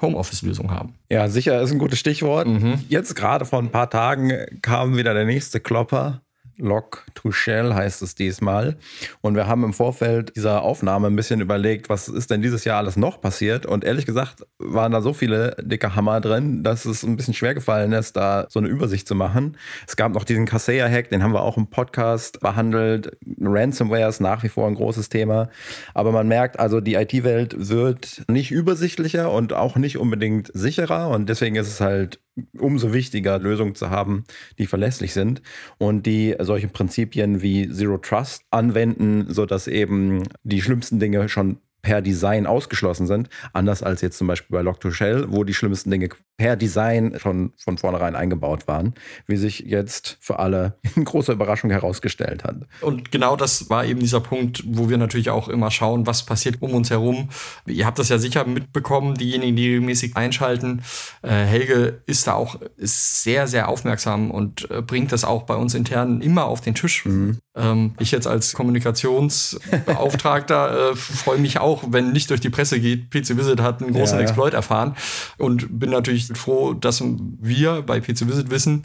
Homeoffice-Lösung 0.00 0.70
haben. 0.70 0.94
Ja, 1.08 1.28
sicher 1.28 1.60
ist 1.62 1.72
ein 1.72 1.78
gutes 1.78 1.98
Stichwort. 1.98 2.46
Mhm. 2.46 2.84
Jetzt 2.88 3.14
gerade 3.14 3.44
vor 3.44 3.58
ein 3.58 3.70
paar 3.70 3.88
Tagen 3.88 4.32
kam 4.60 4.96
wieder 4.96 5.14
der 5.14 5.24
nächste 5.24 5.60
Klopper. 5.60 6.22
Log 6.58 7.04
to 7.14 7.30
Shell 7.32 7.74
heißt 7.74 8.02
es 8.02 8.14
diesmal. 8.14 8.76
Und 9.20 9.34
wir 9.34 9.46
haben 9.46 9.64
im 9.64 9.72
Vorfeld 9.72 10.34
dieser 10.36 10.62
Aufnahme 10.62 11.08
ein 11.08 11.16
bisschen 11.16 11.40
überlegt, 11.40 11.88
was 11.88 12.08
ist 12.08 12.30
denn 12.30 12.42
dieses 12.42 12.64
Jahr 12.64 12.78
alles 12.78 12.96
noch 12.96 13.20
passiert. 13.20 13.66
Und 13.66 13.84
ehrlich 13.84 14.06
gesagt 14.06 14.46
waren 14.58 14.92
da 14.92 15.02
so 15.02 15.12
viele 15.12 15.56
dicke 15.60 15.94
Hammer 15.94 16.20
drin, 16.20 16.62
dass 16.62 16.84
es 16.84 17.02
ein 17.02 17.16
bisschen 17.16 17.34
schwer 17.34 17.54
gefallen 17.54 17.92
ist, 17.92 18.16
da 18.16 18.46
so 18.48 18.58
eine 18.58 18.68
Übersicht 18.68 19.06
zu 19.06 19.14
machen. 19.14 19.56
Es 19.86 19.96
gab 19.96 20.12
noch 20.12 20.24
diesen 20.24 20.46
Kaseya-Hack, 20.46 21.10
den 21.10 21.22
haben 21.22 21.32
wir 21.32 21.42
auch 21.42 21.56
im 21.56 21.68
Podcast 21.68 22.40
behandelt. 22.40 23.16
Ransomware 23.40 24.08
ist 24.08 24.20
nach 24.20 24.42
wie 24.42 24.48
vor 24.48 24.66
ein 24.66 24.74
großes 24.74 25.08
Thema. 25.08 25.50
Aber 25.94 26.12
man 26.12 26.28
merkt 26.28 26.58
also, 26.58 26.80
die 26.80 26.94
IT-Welt 26.94 27.68
wird 27.68 28.24
nicht 28.28 28.50
übersichtlicher 28.50 29.30
und 29.30 29.52
auch 29.52 29.76
nicht 29.76 29.98
unbedingt 29.98 30.50
sicherer. 30.54 31.10
Und 31.10 31.28
deswegen 31.28 31.56
ist 31.56 31.68
es 31.68 31.80
halt 31.80 32.20
umso 32.58 32.92
wichtiger, 32.92 33.38
Lösungen 33.38 33.74
zu 33.74 33.90
haben, 33.90 34.24
die 34.58 34.66
verlässlich 34.66 35.12
sind 35.12 35.42
und 35.78 36.06
die 36.06 36.34
solche 36.40 36.68
Prinzipien 36.68 37.42
wie 37.42 37.70
Zero 37.70 37.98
Trust 37.98 38.42
anwenden, 38.50 39.26
sodass 39.28 39.68
eben 39.68 40.24
die 40.42 40.60
schlimmsten 40.60 40.98
Dinge 40.98 41.28
schon 41.28 41.58
per 41.86 42.02
Design 42.02 42.48
ausgeschlossen 42.48 43.06
sind, 43.06 43.28
anders 43.52 43.84
als 43.84 44.00
jetzt 44.00 44.18
zum 44.18 44.26
Beispiel 44.26 44.56
bei 44.56 44.62
Log2Shell, 44.68 45.26
wo 45.28 45.44
die 45.44 45.54
schlimmsten 45.54 45.92
Dinge 45.92 46.08
per 46.36 46.56
Design 46.56 47.16
schon 47.16 47.52
von 47.56 47.78
vornherein 47.78 48.16
eingebaut 48.16 48.66
waren, 48.66 48.94
wie 49.28 49.36
sich 49.36 49.60
jetzt 49.60 50.18
für 50.20 50.40
alle 50.40 50.76
in 50.96 51.04
großer 51.04 51.32
Überraschung 51.32 51.70
herausgestellt 51.70 52.42
hat. 52.42 52.56
Und 52.80 53.12
genau 53.12 53.36
das 53.36 53.70
war 53.70 53.84
eben 53.84 54.00
dieser 54.00 54.18
Punkt, 54.18 54.64
wo 54.66 54.90
wir 54.90 54.98
natürlich 54.98 55.30
auch 55.30 55.48
immer 55.48 55.70
schauen, 55.70 56.08
was 56.08 56.26
passiert 56.26 56.60
um 56.60 56.74
uns 56.74 56.90
herum. 56.90 57.28
Ihr 57.66 57.86
habt 57.86 58.00
das 58.00 58.08
ja 58.08 58.18
sicher 58.18 58.44
mitbekommen, 58.44 59.14
diejenigen, 59.14 59.54
die 59.54 59.66
regelmäßig 59.66 60.16
einschalten. 60.16 60.82
Äh, 61.22 61.44
Helge 61.44 62.02
ist 62.06 62.26
da 62.26 62.32
auch 62.32 62.58
ist 62.76 63.22
sehr, 63.22 63.46
sehr 63.46 63.68
aufmerksam 63.68 64.32
und 64.32 64.68
äh, 64.72 64.82
bringt 64.82 65.12
das 65.12 65.22
auch 65.22 65.44
bei 65.44 65.54
uns 65.54 65.74
intern 65.74 66.20
immer 66.20 66.46
auf 66.46 66.60
den 66.60 66.74
Tisch. 66.74 67.06
Mhm. 67.06 67.38
Ähm, 67.54 67.94
ich 67.98 68.10
jetzt 68.10 68.26
als 68.26 68.54
Kommunikationsbeauftragter 68.54 70.90
äh, 70.90 70.96
freue 70.96 71.38
mich 71.38 71.58
auch, 71.58 71.75
wenn 71.88 72.12
nicht 72.12 72.30
durch 72.30 72.40
die 72.40 72.50
Presse 72.50 72.80
geht, 72.80 73.10
PC 73.10 73.36
Visit 73.36 73.60
hat 73.60 73.82
einen 73.82 73.92
großen 73.92 74.16
ja, 74.16 74.22
ja. 74.22 74.28
Exploit 74.28 74.54
erfahren 74.54 74.96
und 75.38 75.78
bin 75.78 75.90
natürlich 75.90 76.28
froh, 76.34 76.72
dass 76.72 77.02
wir 77.02 77.82
bei 77.82 78.00
PC 78.00 78.28
Visit 78.28 78.50
wissen, 78.50 78.84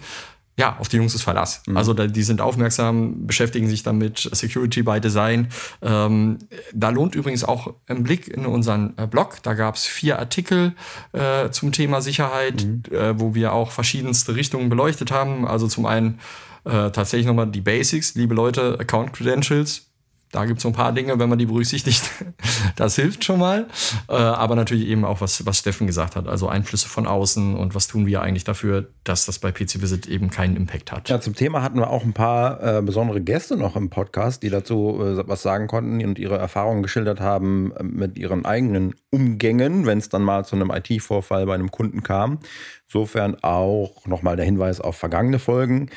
ja, 0.58 0.78
auf 0.80 0.90
die 0.90 0.98
Jungs 0.98 1.16
ist 1.16 1.24
Verlass. 1.24 1.64
Mhm. 1.66 1.78
Also 1.78 1.94
die 1.94 2.24
sind 2.24 2.42
aufmerksam, 2.42 3.26
beschäftigen 3.26 3.68
sich 3.68 3.84
damit, 3.84 4.30
Security 4.32 4.84
by 4.84 5.00
Design. 5.00 5.48
Ähm, 5.82 6.38
da 6.74 6.90
lohnt 6.90 7.16
übrigens 7.16 7.44
auch 7.44 7.74
ein 7.88 8.04
Blick 8.04 8.28
in 8.28 8.46
unseren 8.46 8.94
äh, 8.98 9.08
Blog. 9.08 9.38
Da 9.44 9.54
gab 9.54 9.76
es 9.76 9.86
vier 9.86 10.20
Artikel 10.20 10.74
äh, 11.14 11.50
zum 11.50 11.72
Thema 11.72 12.02
Sicherheit, 12.02 12.66
mhm. 12.66 12.84
äh, 12.92 13.20
wo 13.20 13.34
wir 13.34 13.54
auch 13.54 13.72
verschiedenste 13.72 14.36
Richtungen 14.36 14.70
beleuchtet 14.70 15.12
haben. 15.12 15.48
Also 15.48 15.68
zum 15.68 15.86
einen 15.86 16.20
äh, 16.66 16.92
tatsächlich 16.92 17.26
nochmal 17.26 17.48
die 17.48 17.62
Basics, 17.62 18.14
liebe 18.16 18.36
Leute, 18.36 18.78
Account 18.80 19.14
Credentials. 19.14 19.91
Da 20.32 20.46
gibt 20.46 20.60
es 20.60 20.64
so 20.64 20.70
ein 20.70 20.74
paar 20.74 20.94
Dinge, 20.94 21.20
wenn 21.20 21.28
man 21.28 21.38
die 21.38 21.46
berücksichtigt, 21.46 22.10
das 22.78 22.96
hilft 22.96 23.26
schon 23.26 23.40
mal. 23.40 23.68
Äh, 24.08 24.14
aber 24.14 24.56
natürlich 24.56 24.88
eben 24.88 25.04
auch, 25.04 25.20
was, 25.20 25.46
was 25.46 25.60
Steffen 25.60 25.88
gesagt 25.88 26.16
hat, 26.16 26.28
also 26.28 26.48
Einflüsse 26.48 26.88
von 26.88 27.06
außen 27.06 27.56
und 27.56 27.76
was 27.76 27.88
tun 27.88 28.06
wir 28.06 28.22
eigentlich 28.22 28.46
dafür, 28.46 28.88
dass 29.04 29.26
das 29.26 29.40
bei 29.40 29.52
PC 29.52 29.82
Visit 29.82 30.08
eben 30.08 30.30
keinen 30.30 30.56
Impact 30.56 30.92
hat. 30.92 31.10
Ja, 31.10 31.20
zum 31.20 31.36
Thema 31.36 31.62
hatten 31.62 31.80
wir 31.80 31.90
auch 31.90 32.04
ein 32.04 32.14
paar 32.14 32.78
äh, 32.78 32.82
besondere 32.82 33.22
Gäste 33.22 33.58
noch 33.58 33.76
im 33.76 33.90
Podcast, 33.90 34.44
die 34.44 34.50
dazu 34.50 35.00
äh, 35.02 35.28
was 35.28 35.42
sagen 35.42 35.68
konnten 35.68 36.04
und 36.06 36.18
ihre 36.18 36.38
Erfahrungen 36.38 36.82
geschildert 36.82 37.20
haben 37.20 37.74
äh, 37.76 37.84
mit 37.84 38.18
ihren 38.18 38.46
eigenen 38.46 38.96
Umgängen, 39.10 39.86
wenn 39.86 39.98
es 39.98 40.10
dann 40.10 40.24
mal 40.24 40.46
zu 40.46 40.56
einem 40.56 40.72
IT-Vorfall 40.72 41.46
bei 41.46 41.56
einem 41.56 41.72
Kunden 41.72 42.04
kam. 42.04 42.40
Insofern 42.88 43.36
auch 43.42 44.06
nochmal 44.06 44.38
der 44.38 44.46
Hinweis 44.46 44.80
auf 44.80 44.96
vergangene 44.96 45.40
Folgen 45.40 45.90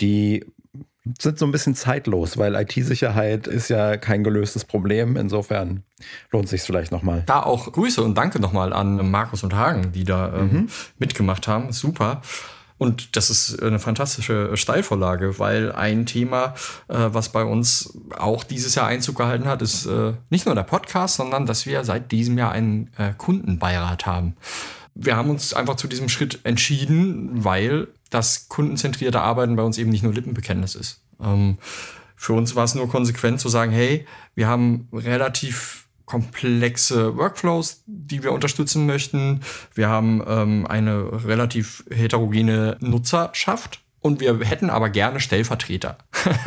die 0.00 0.44
sind 1.18 1.38
so 1.38 1.46
ein 1.46 1.52
bisschen 1.52 1.74
zeitlos, 1.74 2.38
weil 2.38 2.54
IT-Sicherheit 2.54 3.46
ist 3.46 3.68
ja 3.68 3.96
kein 3.96 4.24
gelöstes 4.24 4.64
Problem. 4.64 5.16
Insofern 5.16 5.82
lohnt 6.30 6.48
sich 6.48 6.62
vielleicht 6.62 6.92
nochmal. 6.92 7.22
Da 7.26 7.42
auch 7.42 7.72
Grüße 7.72 8.02
und 8.02 8.16
Danke 8.16 8.40
nochmal 8.40 8.72
an 8.72 9.10
Markus 9.10 9.42
und 9.42 9.54
Hagen, 9.54 9.92
die 9.92 10.04
da 10.04 10.34
ähm, 10.34 10.52
mhm. 10.52 10.68
mitgemacht 10.98 11.48
haben. 11.48 11.72
Super. 11.72 12.22
Und 12.78 13.16
das 13.16 13.28
ist 13.28 13.60
eine 13.60 13.80
fantastische 13.80 14.56
Steilvorlage, 14.56 15.38
weil 15.40 15.72
ein 15.72 16.06
Thema, 16.06 16.54
äh, 16.86 16.94
was 17.08 17.30
bei 17.30 17.42
uns 17.42 17.98
auch 18.16 18.44
dieses 18.44 18.76
Jahr 18.76 18.86
Einzug 18.86 19.16
gehalten 19.16 19.46
hat, 19.46 19.62
ist 19.62 19.86
äh, 19.86 20.12
nicht 20.30 20.46
nur 20.46 20.54
der 20.54 20.62
Podcast, 20.62 21.16
sondern 21.16 21.44
dass 21.44 21.66
wir 21.66 21.84
seit 21.84 22.12
diesem 22.12 22.38
Jahr 22.38 22.52
einen 22.52 22.90
äh, 22.96 23.12
Kundenbeirat 23.18 24.06
haben. 24.06 24.36
Wir 25.00 25.16
haben 25.16 25.30
uns 25.30 25.54
einfach 25.54 25.76
zu 25.76 25.86
diesem 25.86 26.08
Schritt 26.08 26.40
entschieden, 26.42 27.44
weil 27.44 27.88
das 28.10 28.48
kundenzentrierte 28.48 29.20
Arbeiten 29.20 29.54
bei 29.54 29.62
uns 29.62 29.78
eben 29.78 29.90
nicht 29.90 30.02
nur 30.02 30.12
Lippenbekenntnis 30.12 30.74
ist. 30.74 31.00
Ähm, 31.22 31.58
für 32.16 32.32
uns 32.32 32.56
war 32.56 32.64
es 32.64 32.74
nur 32.74 32.88
konsequent 32.88 33.38
zu 33.40 33.48
sagen, 33.48 33.70
hey, 33.70 34.06
wir 34.34 34.48
haben 34.48 34.88
relativ 34.92 35.86
komplexe 36.04 37.16
Workflows, 37.16 37.84
die 37.86 38.24
wir 38.24 38.32
unterstützen 38.32 38.86
möchten. 38.86 39.40
Wir 39.74 39.88
haben 39.88 40.22
ähm, 40.26 40.66
eine 40.66 41.24
relativ 41.24 41.84
heterogene 41.90 42.76
Nutzerschaft 42.80 43.80
und 44.00 44.20
wir 44.20 44.38
hätten 44.40 44.70
aber 44.70 44.90
gerne 44.90 45.18
Stellvertreter. 45.18 45.98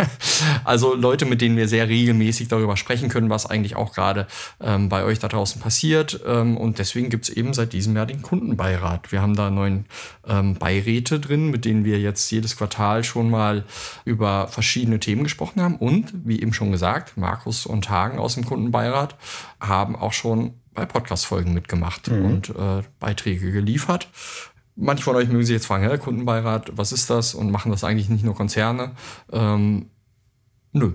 also 0.63 0.95
Leute, 0.95 1.25
mit 1.25 1.41
denen 1.41 1.57
wir 1.57 1.67
sehr 1.67 1.89
regelmäßig 1.89 2.47
darüber 2.47 2.77
sprechen 2.77 3.09
können, 3.09 3.29
was 3.29 3.45
eigentlich 3.45 3.75
auch 3.75 3.93
gerade 3.93 4.27
ähm, 4.61 4.87
bei 4.87 5.03
euch 5.03 5.19
da 5.19 5.27
draußen 5.27 5.61
passiert. 5.61 6.21
Ähm, 6.25 6.55
und 6.55 6.79
deswegen 6.79 7.09
gibt 7.09 7.25
es 7.25 7.29
eben 7.29 7.53
seit 7.53 7.73
diesem 7.73 7.95
Jahr 7.95 8.05
den 8.05 8.21
Kundenbeirat. 8.21 9.11
Wir 9.11 9.21
haben 9.21 9.35
da 9.35 9.49
neun 9.49 9.85
ähm, 10.25 10.55
Beiräte 10.55 11.19
drin, 11.19 11.49
mit 11.49 11.65
denen 11.65 11.83
wir 11.83 11.99
jetzt 11.99 12.31
jedes 12.31 12.55
Quartal 12.55 13.03
schon 13.03 13.29
mal 13.29 13.65
über 14.05 14.47
verschiedene 14.47 14.99
Themen 14.99 15.23
gesprochen 15.23 15.61
haben. 15.61 15.75
Und 15.75 16.13
wie 16.23 16.41
eben 16.41 16.53
schon 16.53 16.71
gesagt, 16.71 17.17
Markus 17.17 17.65
und 17.65 17.89
Hagen 17.89 18.17
aus 18.17 18.35
dem 18.35 18.45
Kundenbeirat 18.45 19.15
haben 19.59 19.97
auch 19.97 20.13
schon 20.13 20.53
bei 20.73 20.85
Podcast-Folgen 20.85 21.53
mitgemacht 21.53 22.09
mhm. 22.09 22.25
und 22.25 22.49
äh, 22.49 22.83
Beiträge 22.99 23.51
geliefert. 23.51 24.07
Manche 24.75 25.03
von 25.03 25.15
euch 25.15 25.27
mögen 25.27 25.45
sich 25.45 25.53
jetzt 25.53 25.65
fragen, 25.65 25.89
Hä, 25.89 25.97
Kundenbeirat, 25.97 26.71
was 26.75 26.91
ist 26.91 27.09
das? 27.09 27.33
Und 27.33 27.51
machen 27.51 27.71
das 27.71 27.83
eigentlich 27.83 28.09
nicht 28.09 28.23
nur 28.23 28.35
Konzerne? 28.35 28.91
Ähm, 29.31 29.87
nö. 30.71 30.93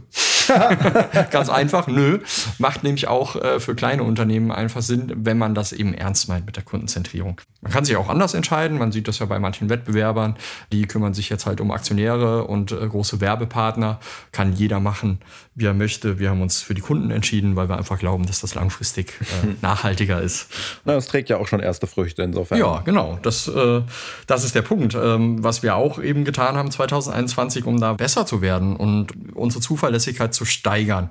Ganz 1.30 1.48
einfach, 1.48 1.86
nö. 1.86 2.20
Macht 2.58 2.84
nämlich 2.84 3.08
auch 3.08 3.36
äh, 3.36 3.60
für 3.60 3.74
kleine 3.74 4.02
Unternehmen 4.02 4.50
einfach 4.50 4.82
Sinn, 4.82 5.12
wenn 5.16 5.38
man 5.38 5.54
das 5.54 5.72
eben 5.72 5.94
ernst 5.94 6.28
meint 6.28 6.46
mit 6.46 6.56
der 6.56 6.62
Kundenzentrierung. 6.62 7.40
Man 7.66 7.72
kann 7.72 7.84
sich 7.84 7.96
auch 7.96 8.08
anders 8.08 8.32
entscheiden. 8.32 8.78
Man 8.78 8.92
sieht 8.92 9.08
das 9.08 9.18
ja 9.18 9.26
bei 9.26 9.40
manchen 9.40 9.68
Wettbewerbern. 9.68 10.36
Die 10.70 10.86
kümmern 10.86 11.14
sich 11.14 11.28
jetzt 11.30 11.46
halt 11.46 11.60
um 11.60 11.72
Aktionäre 11.72 12.44
und 12.44 12.70
äh, 12.70 12.86
große 12.86 13.20
Werbepartner. 13.20 13.98
Kann 14.30 14.52
jeder 14.52 14.78
machen, 14.78 15.18
wie 15.56 15.64
er 15.66 15.74
möchte. 15.74 16.20
Wir 16.20 16.30
haben 16.30 16.42
uns 16.42 16.62
für 16.62 16.74
die 16.74 16.80
Kunden 16.80 17.10
entschieden, 17.10 17.56
weil 17.56 17.68
wir 17.68 17.76
einfach 17.76 17.98
glauben, 17.98 18.24
dass 18.24 18.40
das 18.40 18.54
langfristig 18.54 19.14
äh, 19.20 19.48
nachhaltiger 19.62 20.22
ist. 20.22 20.48
Na, 20.84 20.94
das 20.94 21.08
trägt 21.08 21.28
ja 21.28 21.38
auch 21.38 21.48
schon 21.48 21.58
erste 21.58 21.88
Früchte 21.88 22.22
insofern. 22.22 22.60
Ja, 22.60 22.82
genau. 22.84 23.18
Das, 23.22 23.48
äh, 23.48 23.82
das 24.28 24.44
ist 24.44 24.54
der 24.54 24.62
Punkt. 24.62 24.94
Ähm, 24.94 25.42
was 25.42 25.64
wir 25.64 25.74
auch 25.74 26.00
eben 26.00 26.24
getan 26.24 26.56
haben 26.56 26.70
2021, 26.70 27.64
um 27.64 27.80
da 27.80 27.94
besser 27.94 28.26
zu 28.26 28.42
werden 28.42 28.76
und 28.76 29.12
unsere 29.34 29.60
Zuverlässigkeit 29.60 30.34
zu 30.34 30.44
steigern. 30.44 31.10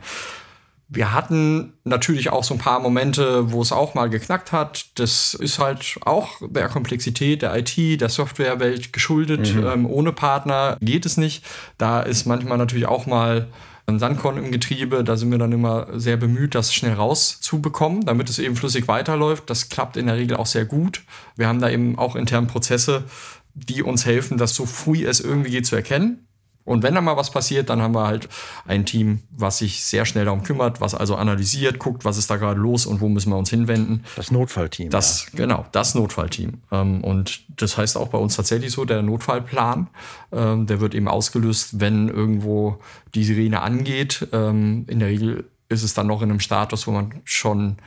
Wir 0.87 1.13
hatten 1.13 1.73
natürlich 1.83 2.29
auch 2.29 2.43
so 2.43 2.53
ein 2.53 2.59
paar 2.59 2.79
Momente, 2.79 3.51
wo 3.51 3.61
es 3.61 3.71
auch 3.71 3.95
mal 3.95 4.09
geknackt 4.09 4.51
hat. 4.51 4.85
Das 4.95 5.33
ist 5.33 5.57
halt 5.57 5.97
auch 6.05 6.41
der 6.47 6.69
Komplexität 6.69 7.41
der 7.41 7.55
IT, 7.57 8.01
der 8.01 8.09
Softwarewelt 8.09 8.93
geschuldet. 8.93 9.55
Mhm. 9.55 9.65
Ähm, 9.65 9.85
ohne 9.87 10.11
Partner 10.11 10.77
geht 10.81 11.05
es 11.05 11.17
nicht. 11.17 11.43
Da 11.79 12.01
ist 12.01 12.25
manchmal 12.25 12.59
natürlich 12.59 12.85
auch 12.85 13.07
mal 13.07 13.47
ein 13.87 13.99
Sandkorn 13.99 14.37
im 14.37 14.51
Getriebe. 14.51 15.03
Da 15.03 15.17
sind 15.17 15.31
wir 15.31 15.39
dann 15.39 15.51
immer 15.51 15.87
sehr 15.93 16.17
bemüht, 16.17 16.53
das 16.53 16.73
schnell 16.73 16.93
rauszubekommen, 16.93 18.05
damit 18.05 18.29
es 18.29 18.39
eben 18.39 18.55
flüssig 18.55 18.87
weiterläuft. 18.87 19.49
Das 19.49 19.69
klappt 19.69 19.97
in 19.97 20.05
der 20.07 20.17
Regel 20.17 20.37
auch 20.37 20.45
sehr 20.45 20.65
gut. 20.65 21.03
Wir 21.35 21.47
haben 21.47 21.61
da 21.61 21.69
eben 21.69 21.97
auch 21.97 22.15
intern 22.15 22.47
Prozesse, 22.47 23.05
die 23.55 23.81
uns 23.81 24.05
helfen, 24.05 24.37
das 24.37 24.53
so 24.53 24.65
früh 24.65 25.05
es 25.05 25.19
irgendwie 25.19 25.51
geht 25.51 25.65
zu 25.65 25.75
erkennen. 25.75 26.24
Und 26.65 26.81
wenn 26.81 26.95
da 26.95 27.01
mal 27.01 27.15
was 27.15 27.31
passiert, 27.31 27.69
dann 27.69 27.81
haben 27.81 27.93
wir 27.93 28.07
halt 28.07 28.27
ein 28.65 28.85
Team, 28.85 29.21
was 29.29 29.59
sich 29.59 29.83
sehr 29.83 30.05
schnell 30.05 30.25
darum 30.25 30.43
kümmert, 30.43 30.81
was 30.81 30.95
also 30.95 31.15
analysiert, 31.15 31.77
guckt, 31.77 32.03
was 32.05 32.17
ist 32.17 32.29
da 32.29 32.37
gerade 32.37 32.59
los 32.59 32.87
und 32.87 33.01
wo 33.01 33.07
müssen 33.07 33.29
wir 33.29 33.37
uns 33.37 33.51
hinwenden. 33.51 34.03
Das 34.15 34.31
Notfallteam. 34.31 34.89
Das, 34.89 35.27
ja. 35.31 35.45
genau, 35.45 35.65
das 35.71 35.93
Notfallteam. 35.93 36.61
Ähm, 36.71 37.03
und 37.03 37.43
das 37.61 37.77
heißt 37.77 37.97
auch 37.97 38.07
bei 38.07 38.17
uns 38.17 38.35
tatsächlich 38.35 38.71
so, 38.71 38.83
der 38.83 39.03
Notfallplan, 39.03 39.87
ähm, 40.31 40.65
der 40.65 40.81
wird 40.81 40.95
eben 40.95 41.07
ausgelöst, 41.07 41.79
wenn 41.79 42.09
irgendwo 42.09 42.79
die 43.13 43.23
Sirene 43.23 43.61
angeht. 43.61 44.27
Ähm, 44.33 44.85
in 44.87 44.99
der 44.99 45.09
Regel 45.09 45.45
ist 45.69 45.83
es 45.83 45.93
dann 45.93 46.07
noch 46.07 46.23
in 46.23 46.31
einem 46.31 46.39
Status, 46.39 46.87
wo 46.87 46.91
man 46.91 47.21
schon 47.25 47.77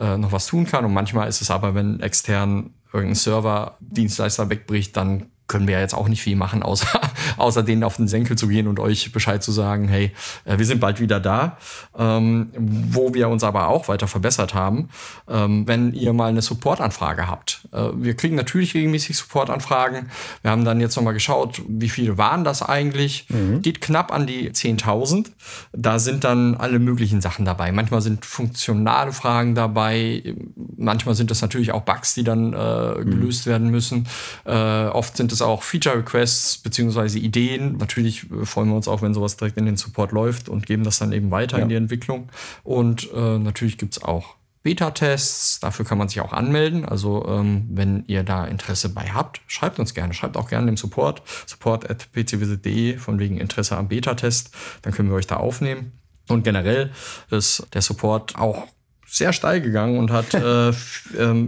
äh, 0.00 0.16
noch 0.16 0.32
was 0.32 0.46
tun 0.46 0.66
kann. 0.66 0.84
Und 0.84 0.92
manchmal 0.92 1.28
ist 1.28 1.40
es 1.40 1.52
aber, 1.52 1.74
wenn 1.74 2.00
extern 2.00 2.70
irgendein 2.92 3.14
Server-Dienstleister 3.16 4.50
wegbricht, 4.50 4.96
dann 4.96 5.26
können 5.46 5.66
wir 5.66 5.74
ja 5.74 5.80
jetzt 5.80 5.94
auch 5.94 6.08
nicht 6.08 6.22
viel 6.22 6.36
machen, 6.36 6.62
außer, 6.62 7.00
außer 7.36 7.62
denen 7.62 7.84
auf 7.84 7.96
den 7.96 8.08
Senkel 8.08 8.36
zu 8.36 8.48
gehen 8.48 8.68
und 8.68 8.80
euch 8.80 9.12
Bescheid 9.12 9.42
zu 9.42 9.52
sagen, 9.52 9.88
hey, 9.88 10.12
äh, 10.44 10.58
wir 10.58 10.66
sind 10.66 10.80
bald 10.80 11.00
wieder 11.00 11.20
da. 11.20 11.58
Ähm, 11.96 12.50
wo 12.56 13.14
wir 13.14 13.28
uns 13.28 13.44
aber 13.44 13.68
auch 13.68 13.88
weiter 13.88 14.08
verbessert 14.08 14.54
haben, 14.54 14.88
ähm, 15.28 15.66
wenn 15.66 15.92
ihr 15.92 16.12
mal 16.12 16.28
eine 16.28 16.42
Supportanfrage 16.42 17.28
habt. 17.28 17.68
Äh, 17.72 17.88
wir 17.94 18.14
kriegen 18.14 18.36
natürlich 18.36 18.74
regelmäßig 18.74 19.16
Supportanfragen. 19.16 20.10
Wir 20.42 20.50
haben 20.50 20.64
dann 20.64 20.80
jetzt 20.80 20.96
nochmal 20.96 21.14
geschaut, 21.14 21.62
wie 21.68 21.88
viele 21.88 22.18
waren 22.18 22.44
das 22.44 22.62
eigentlich. 22.62 23.26
Mhm. 23.28 23.62
Geht 23.62 23.80
knapp 23.80 24.12
an 24.12 24.26
die 24.26 24.50
10.000. 24.50 25.26
Da 25.72 25.98
sind 25.98 26.24
dann 26.24 26.54
alle 26.54 26.78
möglichen 26.78 27.20
Sachen 27.20 27.44
dabei. 27.44 27.72
Manchmal 27.72 28.00
sind 28.00 28.24
funktionale 28.24 29.12
Fragen 29.12 29.54
dabei. 29.54 30.34
Manchmal 30.76 31.14
sind 31.14 31.30
das 31.30 31.42
natürlich 31.42 31.72
auch 31.72 31.82
Bugs, 31.82 32.14
die 32.14 32.24
dann 32.24 32.52
äh, 32.52 32.94
mhm. 32.98 33.10
gelöst 33.10 33.46
werden 33.46 33.70
müssen. 33.70 34.06
Äh, 34.44 34.52
oft 34.52 35.16
sind 35.16 35.32
es 35.32 35.42
auch 35.42 35.62
Feature-Requests 35.62 36.58
beziehungsweise 36.58 37.18
Ideen. 37.24 37.76
Natürlich 37.78 38.30
äh, 38.30 38.44
freuen 38.44 38.68
wir 38.68 38.76
uns 38.76 38.88
auch, 38.88 39.02
wenn 39.02 39.14
sowas 39.14 39.36
direkt 39.36 39.56
in 39.56 39.66
den 39.66 39.76
Support 39.76 40.12
läuft 40.12 40.48
und 40.48 40.66
geben 40.66 40.84
das 40.84 40.98
dann 40.98 41.12
eben 41.12 41.30
weiter 41.30 41.58
ja. 41.58 41.62
in 41.62 41.68
die 41.68 41.74
Entwicklung. 41.74 42.28
Und 42.62 43.10
äh, 43.12 43.38
natürlich 43.38 43.78
gibt 43.78 43.96
es 43.96 44.02
auch 44.02 44.36
Beta-Tests, 44.64 45.60
dafür 45.60 45.84
kann 45.84 45.98
man 45.98 46.08
sich 46.08 46.22
auch 46.22 46.32
anmelden. 46.32 46.86
Also 46.86 47.26
ähm, 47.28 47.66
wenn 47.70 48.04
ihr 48.06 48.22
da 48.22 48.46
Interesse 48.46 48.88
bei 48.88 49.10
habt, 49.10 49.42
schreibt 49.46 49.78
uns 49.78 49.92
gerne. 49.92 50.14
Schreibt 50.14 50.38
auch 50.38 50.48
gerne 50.48 50.70
im 50.70 50.78
Support, 50.78 51.22
support 51.46 51.88
at 51.88 52.10
pcvisit.de 52.12 52.96
von 52.96 53.18
wegen 53.18 53.36
Interesse 53.36 53.76
am 53.76 53.88
Beta-Test. 53.88 54.50
Dann 54.80 54.94
können 54.94 55.10
wir 55.10 55.16
euch 55.16 55.26
da 55.26 55.36
aufnehmen. 55.36 55.92
Und 56.28 56.44
generell 56.44 56.90
ist 57.30 57.66
der 57.74 57.82
Support 57.82 58.36
auch 58.38 58.66
sehr 59.14 59.32
steil 59.32 59.60
gegangen 59.60 59.98
und 59.98 60.10
hat, 60.10 60.34
äh, 60.34 60.70
äh, 60.70 60.74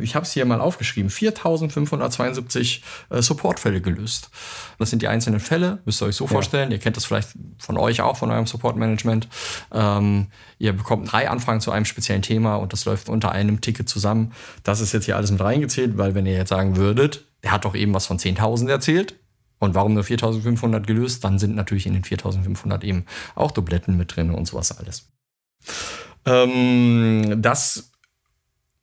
ich 0.01 0.15
habe 0.15 0.25
es 0.25 0.33
hier 0.33 0.45
mal 0.45 0.61
aufgeschrieben, 0.61 1.11
4572 1.11 2.83
äh, 3.11 3.23
Supportfälle 3.23 3.81
gelöst. 3.81 4.31
Das 4.79 4.91
sind 4.91 5.03
die 5.03 5.09
einzelnen 5.09 5.41
Fälle, 5.41 5.79
müsst 5.85 6.01
ihr 6.01 6.07
euch 6.07 6.17
so 6.17 6.25
ja. 6.25 6.31
vorstellen. 6.31 6.71
Ihr 6.71 6.79
kennt 6.79 6.97
das 6.97 7.05
vielleicht 7.05 7.31
von 7.59 7.77
euch 7.77 8.01
auch, 8.01 8.17
von 8.17 8.31
eurem 8.31 8.47
Supportmanagement. 8.47 9.29
Ähm, 9.73 10.29
ihr 10.59 10.73
bekommt 10.73 11.11
drei 11.11 11.29
Anfragen 11.29 11.61
zu 11.61 11.73
einem 11.73 11.85
speziellen 11.85 12.23
Thema 12.23 12.57
und 12.57 12.73
das 12.73 12.85
läuft 12.85 13.09
unter 13.09 13.33
einem 13.33 13.61
Ticket 13.61 13.89
zusammen. 13.89 14.33
Das 14.63 14.81
ist 14.81 14.93
jetzt 14.93 15.07
hier 15.07 15.17
alles 15.17 15.33
mit 15.33 15.41
reingezählt, 15.41 15.99
weil 15.99 16.15
wenn 16.15 16.27
ihr 16.27 16.35
jetzt 16.35 16.51
sagen 16.51 16.77
würdet, 16.77 17.25
der 17.43 17.51
hat 17.51 17.65
doch 17.65 17.75
eben 17.75 17.93
was 17.93 18.07
von 18.07 18.19
10.000 18.19 18.71
erzählt, 18.71 19.17
und 19.59 19.75
warum 19.75 19.95
nur 19.95 20.05
4500 20.05 20.87
gelöst? 20.87 21.25
Dann 21.25 21.39
sind 21.39 21.57
natürlich 21.57 21.87
in 21.87 21.95
den 21.95 22.05
4500 22.05 22.85
eben 22.85 23.07
auch 23.35 23.53
Dubletten 23.53 23.97
mit 23.97 24.15
drin 24.15 24.31
und 24.31 24.47
sowas 24.47 24.79
alles. 24.79 25.09
Ähm, 26.27 27.41
das 27.41 27.91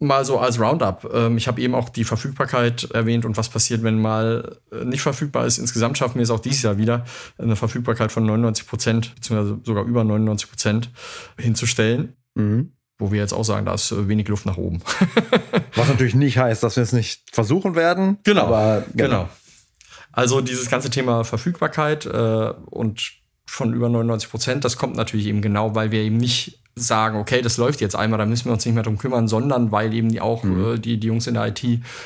mal 0.04 0.26
so 0.26 0.40
als 0.40 0.60
Roundup. 0.60 1.10
Ähm, 1.14 1.38
ich 1.38 1.48
habe 1.48 1.62
eben 1.62 1.74
auch 1.76 1.90
die 1.90 2.04
Verfügbarkeit 2.04 2.92
erwähnt 2.92 3.26
und 3.26 3.38
was 3.38 3.50
passiert, 3.50 3.84
wenn 3.84 4.00
mal 4.00 4.58
äh, 4.72 4.86
nicht 4.86 5.02
verfügbar 5.02 5.46
ist. 5.46 5.58
Insgesamt 5.58 5.98
schaffen 5.98 6.16
wir 6.16 6.24
es 6.24 6.30
auch 6.30 6.40
dieses 6.40 6.62
Jahr 6.62 6.78
wieder, 6.78 7.06
eine 7.38 7.56
Verfügbarkeit 7.56 8.12
von 8.12 8.26
99 8.26 8.68
Prozent, 8.68 9.16
beziehungsweise 9.16 9.60
sogar 9.64 9.86
über 9.86 10.04
99 10.04 10.50
Prozent 10.50 10.90
hinzustellen. 11.38 12.16
Mhm. 12.36 12.74
Wo 13.00 13.12
wir 13.12 13.20
jetzt 13.20 13.34
auch 13.34 13.44
sagen, 13.44 13.66
da 13.66 13.74
ist 13.74 13.92
äh, 13.92 14.08
wenig 14.08 14.28
Luft 14.28 14.46
nach 14.46 14.58
oben. 14.58 14.82
was 15.76 15.88
natürlich 15.88 16.16
nicht 16.16 16.38
heißt, 16.38 16.62
dass 16.62 16.76
wir 16.76 16.84
es 16.84 16.94
nicht 16.94 17.24
versuchen 17.32 17.76
werden. 17.76 18.20
Genau. 18.24 18.46
Aber 18.46 18.84
genau. 18.94 19.10
genau. 19.10 19.30
Also 20.12 20.42
dieses 20.42 20.70
ganze 20.70 20.92
Thema 20.92 21.24
Verfügbarkeit 21.24 22.06
äh, 22.06 22.54
und 22.66 23.14
von 23.46 23.74
über 23.74 23.90
99 23.90 24.30
Prozent, 24.30 24.64
das 24.64 24.78
kommt 24.78 24.96
natürlich 24.96 25.26
eben 25.26 25.42
genau, 25.42 25.76
weil 25.76 25.92
wir 25.92 26.02
eben 26.02 26.18
nicht 26.18 26.63
sagen, 26.76 27.18
okay, 27.20 27.42
das 27.42 27.58
läuft 27.58 27.82
jetzt 27.82 27.96
einmal, 27.96 28.18
da 28.18 28.26
müssen 28.26 28.46
wir 28.46 28.54
uns 28.54 28.66
nicht 28.66 28.74
mehr 28.74 28.84
drum 28.84 28.98
kümmern, 28.98 29.28
sondern 29.28 29.72
weil 29.72 29.94
eben 29.94 30.18
auch 30.20 30.44
mhm. 30.44 30.74
äh, 30.74 30.80
die, 30.80 31.00
die 31.00 31.08
Jungs 31.08 31.28
in 31.28 31.36
der 31.36 31.48
IT 31.48 31.64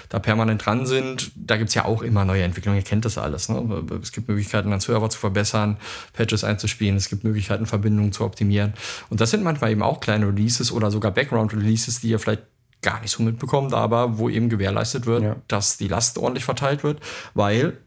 da 0.10 0.20
permanent 0.20 0.66
dran 0.66 0.86
sind. 0.86 1.32
Da 1.36 1.56
gibt's 1.56 1.74
ja 1.74 1.86
auch 1.86 2.02
immer 2.02 2.26
neue 2.26 2.44
Entwicklungen, 2.44 2.78
ihr 2.78 2.84
kennt 2.84 3.06
das 3.06 3.18
alles. 3.18 3.48
Ne? 3.48 3.84
Es 4.02 4.12
gibt 4.12 4.28
Möglichkeiten, 4.28 4.72
einen 4.72 4.82
Server 4.82 5.10
zu 5.10 5.20
verbessern, 5.20 5.78
Patches 6.14 6.44
einzuspielen, 6.44 6.98
es 6.98 7.08
gibt 7.08 7.24
Möglichkeiten, 7.24 7.66
Verbindungen 7.66 8.12
zu 8.12 8.26
optimieren. 8.26 8.74
Und 9.10 9.22
das 9.22 9.32
sind 9.32 9.44
manchmal 9.44 9.72
eben 9.72 9.84
auch 9.84 10.02
kleine 10.02 10.28
Releases 10.28 10.72
oder 10.72 10.92
sogar 10.92 11.12
Background-Releases, 11.12 12.02
die 12.02 12.10
ihr 12.10 12.20
vielleicht 12.20 12.44
gar 12.82 13.02
nicht 13.02 13.12
so 13.12 13.24
mitbekommt, 13.24 13.74
aber 13.74 14.18
wo 14.18 14.30
eben 14.30 14.50
gewährleistet 14.50 15.06
wird, 15.06 15.24
ja. 15.24 15.36
dass 15.48 15.78
die 15.78 15.88
Last 15.88 16.18
ordentlich 16.18 16.44
verteilt 16.44 16.84
wird, 16.84 17.00
weil 17.34 17.78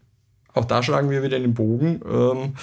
auch 0.53 0.65
da 0.65 0.83
schlagen 0.83 1.11
wir 1.11 1.23
wieder 1.23 1.39
den 1.39 1.55
Bogen. 1.55 2.01
Ähm, 2.11 2.55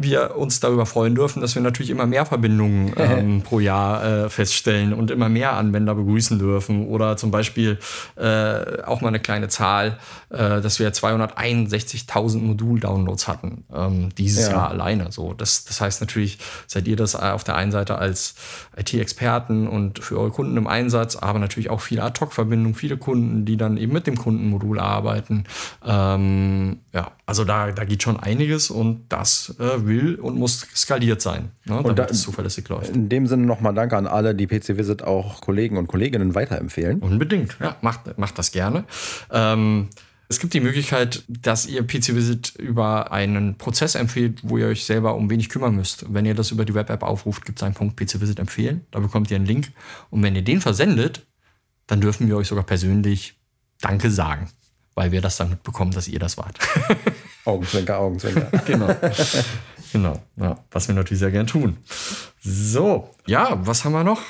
wir 0.00 0.36
uns 0.36 0.60
darüber 0.60 0.86
freuen 0.86 1.16
dürfen, 1.16 1.42
dass 1.42 1.56
wir 1.56 1.62
natürlich 1.62 1.90
immer 1.90 2.06
mehr 2.06 2.24
Verbindungen 2.24 2.92
ähm, 2.96 3.42
pro 3.42 3.58
Jahr 3.58 4.04
äh, 4.04 4.30
feststellen 4.30 4.94
und 4.94 5.10
immer 5.10 5.28
mehr 5.28 5.54
Anwender 5.54 5.96
begrüßen 5.96 6.38
dürfen. 6.38 6.86
Oder 6.86 7.16
zum 7.16 7.32
Beispiel 7.32 7.78
äh, 8.16 8.82
auch 8.84 9.00
mal 9.00 9.08
eine 9.08 9.18
kleine 9.18 9.48
Zahl, 9.48 9.98
äh, 10.30 10.60
dass 10.60 10.78
wir 10.78 10.92
261.000 10.92 12.38
Modul-Downloads 12.38 13.26
hatten 13.26 13.64
ähm, 13.74 14.10
dieses 14.16 14.46
ja. 14.46 14.52
Jahr 14.52 14.68
alleine. 14.70 15.10
So, 15.10 15.34
das, 15.34 15.64
das 15.64 15.80
heißt 15.80 16.00
natürlich, 16.00 16.38
seid 16.68 16.86
ihr 16.86 16.96
das 16.96 17.16
auf 17.16 17.42
der 17.42 17.56
einen 17.56 17.72
Seite 17.72 17.98
als 17.98 18.36
IT-Experten 18.76 19.66
und 19.66 19.98
für 19.98 20.18
eure 20.20 20.30
Kunden 20.30 20.56
im 20.56 20.68
Einsatz, 20.68 21.16
aber 21.16 21.40
natürlich 21.40 21.70
auch 21.70 21.80
viele 21.80 22.04
Ad-Hoc-Verbindungen, 22.04 22.76
viele 22.76 22.98
Kunden, 22.98 23.44
die 23.44 23.56
dann 23.56 23.76
eben 23.76 23.92
mit 23.92 24.06
dem 24.06 24.16
Kundenmodul 24.16 24.78
arbeiten. 24.78 25.44
Ähm, 25.84 26.78
ja, 26.92 27.10
also 27.26 27.44
da, 27.44 27.72
da 27.72 27.84
geht 27.84 28.04
schon 28.04 28.18
einiges 28.20 28.70
und 28.70 29.06
das 29.08 29.56
äh, 29.58 29.87
will 29.88 30.16
und 30.16 30.38
muss 30.38 30.66
skaliert 30.74 31.20
sein, 31.20 31.50
ne, 31.64 31.80
damit 31.82 31.98
da, 31.98 32.04
es 32.06 32.22
zuverlässig 32.22 32.68
läuft. 32.68 32.94
In 32.94 33.08
dem 33.08 33.26
Sinne 33.26 33.46
nochmal 33.46 33.74
Danke 33.74 33.96
an 33.96 34.06
alle, 34.06 34.34
die 34.34 34.46
PC 34.46 34.76
Visit 34.76 35.02
auch 35.02 35.40
Kollegen 35.40 35.76
und 35.76 35.86
Kolleginnen 35.86 36.34
weiterempfehlen. 36.34 37.00
Unbedingt, 37.00 37.56
ja, 37.60 37.76
macht, 37.80 38.18
macht 38.18 38.38
das 38.38 38.52
gerne. 38.52 38.84
Ähm, 39.30 39.88
es 40.30 40.40
gibt 40.40 40.52
die 40.52 40.60
Möglichkeit, 40.60 41.24
dass 41.26 41.66
ihr 41.66 41.86
PC 41.86 42.14
Visit 42.14 42.54
über 42.56 43.12
einen 43.12 43.56
Prozess 43.56 43.94
empfiehlt, 43.94 44.40
wo 44.42 44.58
ihr 44.58 44.66
euch 44.66 44.84
selber 44.84 45.14
um 45.14 45.30
wenig 45.30 45.48
kümmern 45.48 45.74
müsst. 45.74 46.04
Wenn 46.12 46.26
ihr 46.26 46.34
das 46.34 46.50
über 46.50 46.66
die 46.66 46.74
Web-App 46.74 47.02
aufruft, 47.02 47.46
gibt 47.46 47.58
es 47.58 47.62
einen 47.62 47.74
Punkt 47.74 47.96
PC 47.96 48.20
Visit 48.20 48.38
empfehlen. 48.38 48.84
Da 48.90 49.00
bekommt 49.00 49.30
ihr 49.30 49.36
einen 49.36 49.46
Link. 49.46 49.72
Und 50.10 50.22
wenn 50.22 50.36
ihr 50.36 50.42
den 50.42 50.60
versendet, 50.60 51.26
dann 51.86 52.02
dürfen 52.02 52.28
wir 52.28 52.36
euch 52.36 52.48
sogar 52.48 52.64
persönlich 52.64 53.36
Danke 53.80 54.10
sagen, 54.10 54.50
weil 54.94 55.12
wir 55.12 55.22
das 55.22 55.38
dann 55.38 55.48
mitbekommen, 55.48 55.92
dass 55.92 56.08
ihr 56.08 56.18
das 56.18 56.36
wart. 56.36 56.58
Augenzwinker, 57.46 57.98
Augenzwinker. 57.98 58.50
genau. 58.66 58.88
Genau, 59.92 60.22
ja, 60.36 60.58
was 60.70 60.88
wir 60.88 60.94
natürlich 60.94 61.20
sehr 61.20 61.30
gern 61.30 61.46
tun. 61.46 61.76
So, 62.40 63.10
ja, 63.26 63.58
was 63.66 63.84
haben 63.84 63.92
wir 63.92 64.04
noch? 64.04 64.20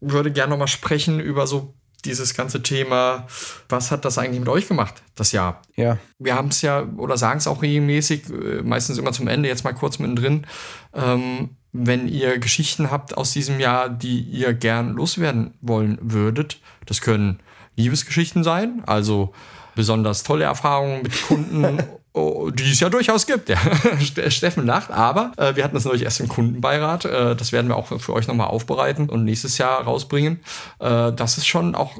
Ich 0.00 0.12
würde 0.12 0.32
gerne 0.32 0.50
noch 0.50 0.58
mal 0.58 0.66
sprechen 0.66 1.20
über 1.20 1.46
so 1.46 1.74
dieses 2.04 2.34
ganze 2.34 2.62
Thema, 2.62 3.26
was 3.68 3.90
hat 3.90 4.04
das 4.04 4.18
eigentlich 4.18 4.38
mit 4.40 4.48
euch 4.48 4.68
gemacht, 4.68 5.02
das 5.16 5.32
Jahr? 5.32 5.62
Ja. 5.74 5.98
Wir 6.18 6.36
haben 6.36 6.48
es 6.48 6.62
ja 6.62 6.86
oder 6.96 7.16
sagen 7.16 7.38
es 7.38 7.46
auch 7.46 7.62
regelmäßig, 7.62 8.30
äh, 8.30 8.62
meistens 8.62 8.98
immer 8.98 9.12
zum 9.12 9.28
Ende, 9.28 9.48
jetzt 9.48 9.64
mal 9.64 9.72
kurz 9.72 9.98
mittendrin. 9.98 10.46
Ähm, 10.94 11.50
wenn 11.72 12.08
ihr 12.08 12.38
Geschichten 12.38 12.90
habt 12.90 13.16
aus 13.16 13.32
diesem 13.32 13.60
Jahr, 13.60 13.88
die 13.88 14.20
ihr 14.20 14.54
gern 14.54 14.92
loswerden 14.92 15.54
wollen 15.60 15.98
würdet, 16.00 16.60
das 16.86 17.00
können 17.00 17.40
Liebesgeschichten 17.76 18.42
sein, 18.42 18.82
also 18.86 19.32
besonders 19.74 20.22
tolle 20.22 20.44
Erfahrungen 20.44 21.02
mit 21.02 21.22
Kunden 21.26 21.78
Oh, 22.18 22.50
die 22.50 22.72
es 22.72 22.80
ja 22.80 22.90
durchaus 22.90 23.26
gibt. 23.26 23.52
Steffen 24.28 24.66
lacht, 24.66 24.90
aber 24.90 25.32
äh, 25.36 25.54
wir 25.54 25.62
hatten 25.62 25.74
das 25.74 25.84
neulich 25.84 26.02
erst 26.02 26.18
im 26.18 26.26
Kundenbeirat. 26.26 27.04
Äh, 27.04 27.36
das 27.36 27.52
werden 27.52 27.68
wir 27.68 27.76
auch 27.76 28.00
für 28.00 28.12
euch 28.12 28.26
nochmal 28.26 28.48
aufbereiten 28.48 29.08
und 29.08 29.24
nächstes 29.24 29.56
Jahr 29.58 29.82
rausbringen. 29.82 30.40
Äh, 30.80 31.12
das 31.12 31.38
ist 31.38 31.46
schon 31.46 31.76
auch 31.76 31.98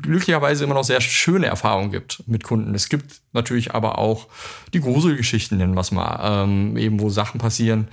glücklicherweise 0.00 0.64
immer 0.64 0.74
noch 0.74 0.84
sehr 0.84 1.02
schöne 1.02 1.46
Erfahrungen 1.46 1.90
gibt 1.90 2.22
mit 2.26 2.42
Kunden. 2.42 2.74
Es 2.74 2.88
gibt 2.88 3.20
natürlich 3.32 3.74
aber 3.74 3.98
auch 3.98 4.28
die 4.72 4.80
Gruselgeschichten, 4.80 5.58
nennen 5.58 5.74
wir 5.74 5.82
es 5.82 5.92
mal, 5.92 6.44
ähm, 6.44 6.78
eben 6.78 7.00
wo 7.00 7.10
Sachen 7.10 7.38
passieren, 7.38 7.88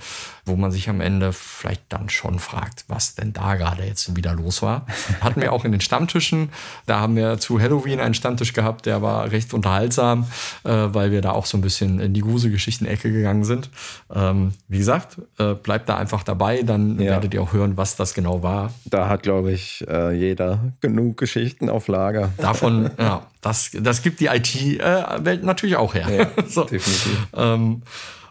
wo 0.48 0.56
man 0.56 0.70
sich 0.70 0.88
am 0.88 1.00
Ende 1.00 1.32
vielleicht 1.32 1.82
dann 1.90 2.08
schon 2.08 2.38
fragt, 2.38 2.84
was 2.88 3.14
denn 3.14 3.32
da 3.32 3.54
gerade 3.54 3.84
jetzt 3.84 4.16
wieder 4.16 4.34
los 4.34 4.62
war. 4.62 4.86
Hatten 5.20 5.40
wir 5.40 5.52
auch 5.52 5.64
in 5.64 5.72
den 5.72 5.80
Stammtischen. 5.80 6.50
Da 6.86 7.00
haben 7.00 7.16
wir 7.16 7.38
zu 7.38 7.60
Halloween 7.60 8.00
einen 8.00 8.14
Stammtisch 8.14 8.52
gehabt, 8.52 8.86
der 8.86 9.02
war 9.02 9.30
recht 9.30 9.54
unterhaltsam, 9.54 10.26
äh, 10.64 10.70
weil 10.70 11.10
wir 11.10 11.20
da 11.20 11.32
auch 11.32 11.46
so 11.46 11.56
ein 11.56 11.60
bisschen 11.60 12.00
in 12.00 12.14
die 12.14 12.20
Gruselgeschichten-Ecke 12.20 13.12
gegangen 13.12 13.44
sind. 13.44 13.70
Ähm, 14.14 14.52
wie 14.68 14.78
gesagt, 14.78 15.18
äh, 15.38 15.54
bleibt 15.54 15.88
da 15.88 15.96
einfach 15.96 16.22
dabei, 16.22 16.62
dann 16.62 16.98
ja. 16.98 17.12
werdet 17.12 17.34
ihr 17.34 17.42
auch 17.42 17.52
hören, 17.52 17.76
was 17.76 17.96
das 17.96 18.14
genau 18.14 18.42
war. 18.42 18.72
Da 18.84 19.08
hat, 19.08 19.22
glaube 19.22 19.52
ich, 19.52 19.84
äh, 19.88 20.12
jeder 20.12 20.72
genug 20.80 21.16
Geschichten 21.18 21.68
auf 21.68 21.88
Lager. 21.88 22.32
Davon, 22.38 22.90
ja, 22.98 23.26
das, 23.40 23.70
das 23.72 24.02
gibt 24.02 24.20
die 24.20 24.26
IT-Welt 24.26 25.44
natürlich 25.44 25.76
auch 25.76 25.94
her. 25.94 26.06
Ja, 26.10 26.44
so. 26.48 26.64
definitiv. 26.64 27.28
Ähm, 27.34 27.82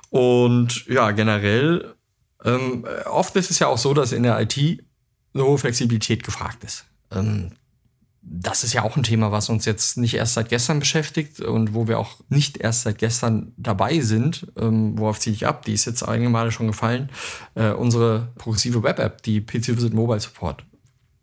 und 0.09 0.85
ja, 0.87 1.11
generell, 1.11 1.93
ähm, 2.43 2.85
oft 3.05 3.35
ist 3.35 3.51
es 3.51 3.59
ja 3.59 3.67
auch 3.67 3.77
so, 3.77 3.93
dass 3.93 4.11
in 4.11 4.23
der 4.23 4.39
IT 4.39 4.57
eine 5.33 5.43
hohe 5.43 5.57
Flexibilität 5.57 6.23
gefragt 6.23 6.63
ist. 6.63 6.85
Ähm, 7.11 7.51
das 8.29 8.63
ist 8.63 8.73
ja 8.73 8.83
auch 8.83 8.97
ein 8.97 9.03
Thema, 9.03 9.31
was 9.31 9.49
uns 9.49 9.65
jetzt 9.65 9.97
nicht 9.97 10.15
erst 10.15 10.33
seit 10.33 10.49
gestern 10.49 10.79
beschäftigt 10.79 11.39
und 11.39 11.73
wo 11.73 11.87
wir 11.87 11.97
auch 11.97 12.19
nicht 12.27 12.57
erst 12.57 12.81
seit 12.81 12.97
gestern 12.97 13.53
dabei 13.55 14.01
sind. 14.01 14.47
Ähm, 14.57 14.97
worauf 14.99 15.19
ziehe 15.19 15.33
ich 15.33 15.47
ab? 15.47 15.63
Die 15.63 15.73
ist 15.73 15.85
jetzt 15.85 16.03
einige 16.03 16.29
Male 16.29 16.51
schon 16.51 16.67
gefallen. 16.67 17.09
Äh, 17.55 17.71
unsere 17.71 18.33
progressive 18.37 18.83
Web-App, 18.83 19.23
die 19.23 19.39
PC 19.39 19.69
Visit 19.69 19.93
Mobile 19.93 20.19
Support. 20.19 20.65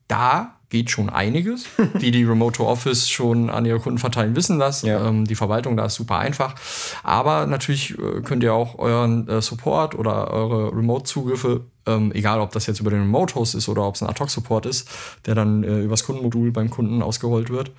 Da 0.09 0.61
geht 0.75 0.91
schon 0.91 1.09
einiges. 1.09 1.67
die, 2.01 2.11
die 2.11 2.25
Remote 2.25 2.57
to 2.57 2.67
Office 2.67 3.09
schon 3.09 3.49
an 3.49 3.65
ihre 3.65 3.79
Kunden 3.79 4.01
verteilen, 4.01 4.35
wissen 4.35 4.59
das. 4.59 4.83
Ja. 4.83 5.07
Ähm, 5.07 5.25
die 5.25 5.37
Verwaltung 5.37 5.77
da 5.77 5.87
ist 5.87 5.95
super 5.95 6.19
einfach. 6.19 6.57
Aber 7.05 7.47
natürlich 7.47 7.97
äh, 7.97 8.23
könnt 8.23 8.43
ihr 8.43 8.53
auch 8.53 8.81
euren 8.81 9.29
äh, 9.29 9.41
Support 9.41 9.95
oder 9.95 10.33
eure 10.33 10.77
Remote-Zugriffe 10.77 11.61
ähm, 11.87 12.13
egal 12.13 12.41
ob 12.41 12.53
das 12.53 12.67
jetzt 12.67 12.81
über 12.81 12.91
den 12.91 13.01
Remote-Host 13.01 13.55
ist 13.55 13.69
oder 13.69 13.83
ob 13.83 13.95
es 13.95 14.03
ein 14.03 14.09
Ad-Hoc-Support 14.09 14.67
ist, 14.67 14.89
der 15.27 15.35
dann 15.35 15.65
äh, 15.65 15.81
übers 15.81 16.05
Kundenmodul 16.05 16.51
beim 16.51 16.71
Kunden 16.71 17.03
ausgerollt 17.03 17.51
wird, 17.51 17.73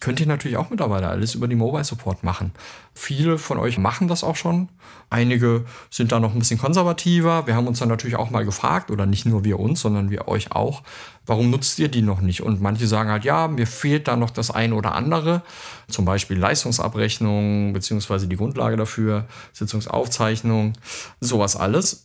könnt 0.00 0.20
ihr 0.20 0.26
natürlich 0.26 0.56
auch 0.56 0.70
mittlerweile 0.70 1.08
alles 1.08 1.34
über 1.34 1.46
die 1.46 1.54
Mobile-Support 1.54 2.24
machen. 2.24 2.52
Viele 2.94 3.38
von 3.38 3.58
euch 3.58 3.78
machen 3.78 4.08
das 4.08 4.24
auch 4.24 4.36
schon. 4.36 4.68
Einige 5.10 5.64
sind 5.90 6.10
da 6.10 6.18
noch 6.18 6.32
ein 6.32 6.38
bisschen 6.38 6.58
konservativer. 6.58 7.46
Wir 7.46 7.54
haben 7.54 7.66
uns 7.66 7.78
dann 7.78 7.88
natürlich 7.88 8.16
auch 8.16 8.30
mal 8.30 8.44
gefragt, 8.44 8.90
oder 8.90 9.06
nicht 9.06 9.26
nur 9.26 9.44
wir 9.44 9.60
uns, 9.60 9.80
sondern 9.80 10.10
wir 10.10 10.26
euch 10.26 10.52
auch, 10.52 10.82
warum 11.24 11.50
nutzt 11.50 11.78
ihr 11.78 11.88
die 11.88 12.02
noch 12.02 12.20
nicht? 12.20 12.42
Und 12.42 12.60
manche 12.60 12.86
sagen 12.86 13.10
halt, 13.10 13.24
ja, 13.24 13.46
mir 13.46 13.66
fehlt 13.66 14.08
da 14.08 14.16
noch 14.16 14.30
das 14.30 14.50
eine 14.50 14.74
oder 14.74 14.94
andere, 14.94 15.42
zum 15.88 16.04
Beispiel 16.04 16.36
Leistungsabrechnung, 16.36 17.72
beziehungsweise 17.72 18.26
die 18.26 18.36
Grundlage 18.36 18.76
dafür, 18.76 19.26
Sitzungsaufzeichnung, 19.52 20.72
sowas 21.20 21.56
alles. 21.56 22.04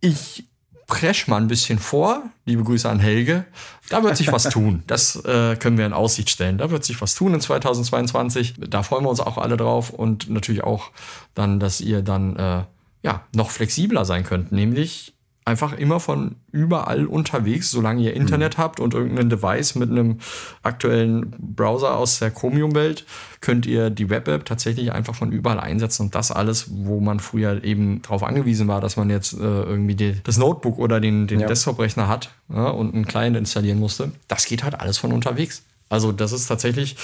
Ich 0.00 0.44
presch 0.90 1.28
mal 1.28 1.40
ein 1.40 1.46
bisschen 1.46 1.78
vor. 1.78 2.24
Liebe 2.44 2.64
Grüße 2.64 2.90
an 2.90 2.98
Helge. 2.98 3.44
Da 3.88 4.02
wird 4.02 4.16
sich 4.16 4.30
was 4.32 4.42
tun. 4.44 4.82
Das 4.88 5.16
äh, 5.24 5.56
können 5.56 5.78
wir 5.78 5.86
in 5.86 5.92
Aussicht 5.92 6.28
stellen. 6.28 6.58
Da 6.58 6.70
wird 6.70 6.84
sich 6.84 7.00
was 7.00 7.14
tun 7.14 7.32
in 7.32 7.40
2022. 7.40 8.54
Da 8.68 8.82
freuen 8.82 9.04
wir 9.04 9.08
uns 9.08 9.20
auch 9.20 9.38
alle 9.38 9.56
drauf 9.56 9.90
und 9.90 10.28
natürlich 10.28 10.64
auch 10.64 10.90
dann, 11.34 11.60
dass 11.60 11.80
ihr 11.80 12.02
dann 12.02 12.36
äh, 12.36 12.64
ja 13.02 13.24
noch 13.34 13.50
flexibler 13.50 14.04
sein 14.04 14.24
könnt, 14.24 14.50
nämlich 14.50 15.14
einfach 15.44 15.72
immer 15.72 16.00
von 16.00 16.36
überall 16.52 17.06
unterwegs, 17.06 17.70
solange 17.70 18.02
ihr 18.02 18.14
Internet 18.14 18.58
mhm. 18.58 18.62
habt 18.62 18.80
und 18.80 18.94
irgendein 18.94 19.30
Device 19.30 19.74
mit 19.74 19.90
einem 19.90 20.18
aktuellen 20.62 21.34
Browser 21.38 21.96
aus 21.96 22.18
der 22.18 22.30
Chromium-Welt, 22.30 23.06
könnt 23.40 23.66
ihr 23.66 23.90
die 23.90 24.10
Web-App 24.10 24.44
tatsächlich 24.44 24.92
einfach 24.92 25.14
von 25.14 25.32
überall 25.32 25.58
einsetzen 25.58 26.02
und 26.06 26.14
das 26.14 26.30
alles, 26.30 26.66
wo 26.70 27.00
man 27.00 27.20
früher 27.20 27.64
eben 27.64 28.02
darauf 28.02 28.22
angewiesen 28.22 28.68
war, 28.68 28.80
dass 28.80 28.96
man 28.96 29.08
jetzt 29.08 29.32
äh, 29.32 29.38
irgendwie 29.38 29.94
die, 29.94 30.16
das 30.22 30.36
Notebook 30.36 30.78
oder 30.78 31.00
den, 31.00 31.26
den 31.26 31.40
ja. 31.40 31.46
Desktop-Rechner 31.46 32.06
hat 32.06 32.30
ja, 32.52 32.68
und 32.68 32.94
einen 32.94 33.06
Client 33.06 33.36
installieren 33.36 33.78
musste, 33.78 34.12
das 34.28 34.44
geht 34.44 34.62
halt 34.62 34.78
alles 34.78 34.98
von 34.98 35.12
unterwegs. 35.12 35.62
Also 35.88 36.12
das 36.12 36.32
ist 36.32 36.46
tatsächlich 36.46 36.96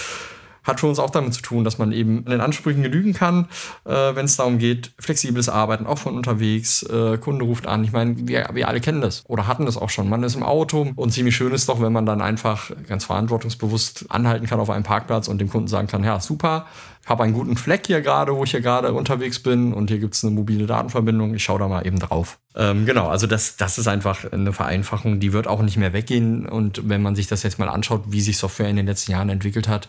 hat 0.66 0.80
für 0.80 0.86
uns 0.86 0.98
auch 0.98 1.10
damit 1.10 1.34
zu 1.34 1.42
tun, 1.42 1.64
dass 1.64 1.78
man 1.78 1.92
eben 1.92 2.24
den 2.24 2.40
Ansprüchen 2.40 2.82
genügen 2.82 3.14
kann, 3.14 3.46
äh, 3.84 4.14
wenn 4.14 4.26
es 4.26 4.36
darum 4.36 4.58
geht, 4.58 4.92
flexibles 4.98 5.48
Arbeiten, 5.48 5.86
auch 5.86 5.98
von 5.98 6.16
unterwegs, 6.16 6.82
äh, 6.82 7.18
Kunde 7.18 7.44
ruft 7.44 7.66
an. 7.66 7.84
Ich 7.84 7.92
meine, 7.92 8.16
wir, 8.28 8.48
wir 8.52 8.68
alle 8.68 8.80
kennen 8.80 9.00
das 9.00 9.24
oder 9.28 9.46
hatten 9.46 9.66
das 9.66 9.76
auch 9.76 9.90
schon. 9.90 10.08
Man 10.08 10.22
ist 10.22 10.34
im 10.34 10.42
Auto 10.42 10.88
und 10.96 11.12
ziemlich 11.12 11.36
schön 11.36 11.52
ist 11.52 11.68
doch, 11.68 11.80
wenn 11.80 11.92
man 11.92 12.06
dann 12.06 12.20
einfach 12.20 12.70
ganz 12.88 13.04
verantwortungsbewusst 13.04 14.06
anhalten 14.08 14.46
kann 14.46 14.60
auf 14.60 14.70
einem 14.70 14.84
Parkplatz 14.84 15.28
und 15.28 15.38
dem 15.38 15.48
Kunden 15.48 15.68
sagen 15.68 15.86
kann, 15.86 16.04
ja, 16.04 16.20
super, 16.20 16.66
ich 17.06 17.10
habe 17.10 17.22
einen 17.22 17.34
guten 17.34 17.56
Fleck 17.56 17.86
hier 17.86 18.00
gerade, 18.00 18.34
wo 18.34 18.42
ich 18.42 18.50
hier 18.50 18.60
gerade 18.60 18.92
unterwegs 18.92 19.38
bin 19.38 19.72
und 19.72 19.90
hier 19.90 20.00
gibt 20.00 20.14
es 20.14 20.24
eine 20.24 20.34
mobile 20.34 20.66
Datenverbindung. 20.66 21.36
Ich 21.36 21.44
schaue 21.44 21.60
da 21.60 21.68
mal 21.68 21.86
eben 21.86 22.00
drauf. 22.00 22.40
Ähm, 22.56 22.84
genau, 22.84 23.06
also 23.06 23.28
das, 23.28 23.56
das 23.56 23.78
ist 23.78 23.86
einfach 23.86 24.32
eine 24.32 24.52
Vereinfachung, 24.52 25.20
die 25.20 25.32
wird 25.32 25.46
auch 25.46 25.62
nicht 25.62 25.76
mehr 25.76 25.92
weggehen. 25.92 26.46
Und 26.46 26.88
wenn 26.88 27.02
man 27.02 27.14
sich 27.14 27.28
das 27.28 27.44
jetzt 27.44 27.60
mal 27.60 27.68
anschaut, 27.68 28.06
wie 28.08 28.20
sich 28.20 28.38
Software 28.38 28.68
in 28.68 28.74
den 28.74 28.86
letzten 28.86 29.12
Jahren 29.12 29.28
entwickelt 29.28 29.68
hat, 29.68 29.88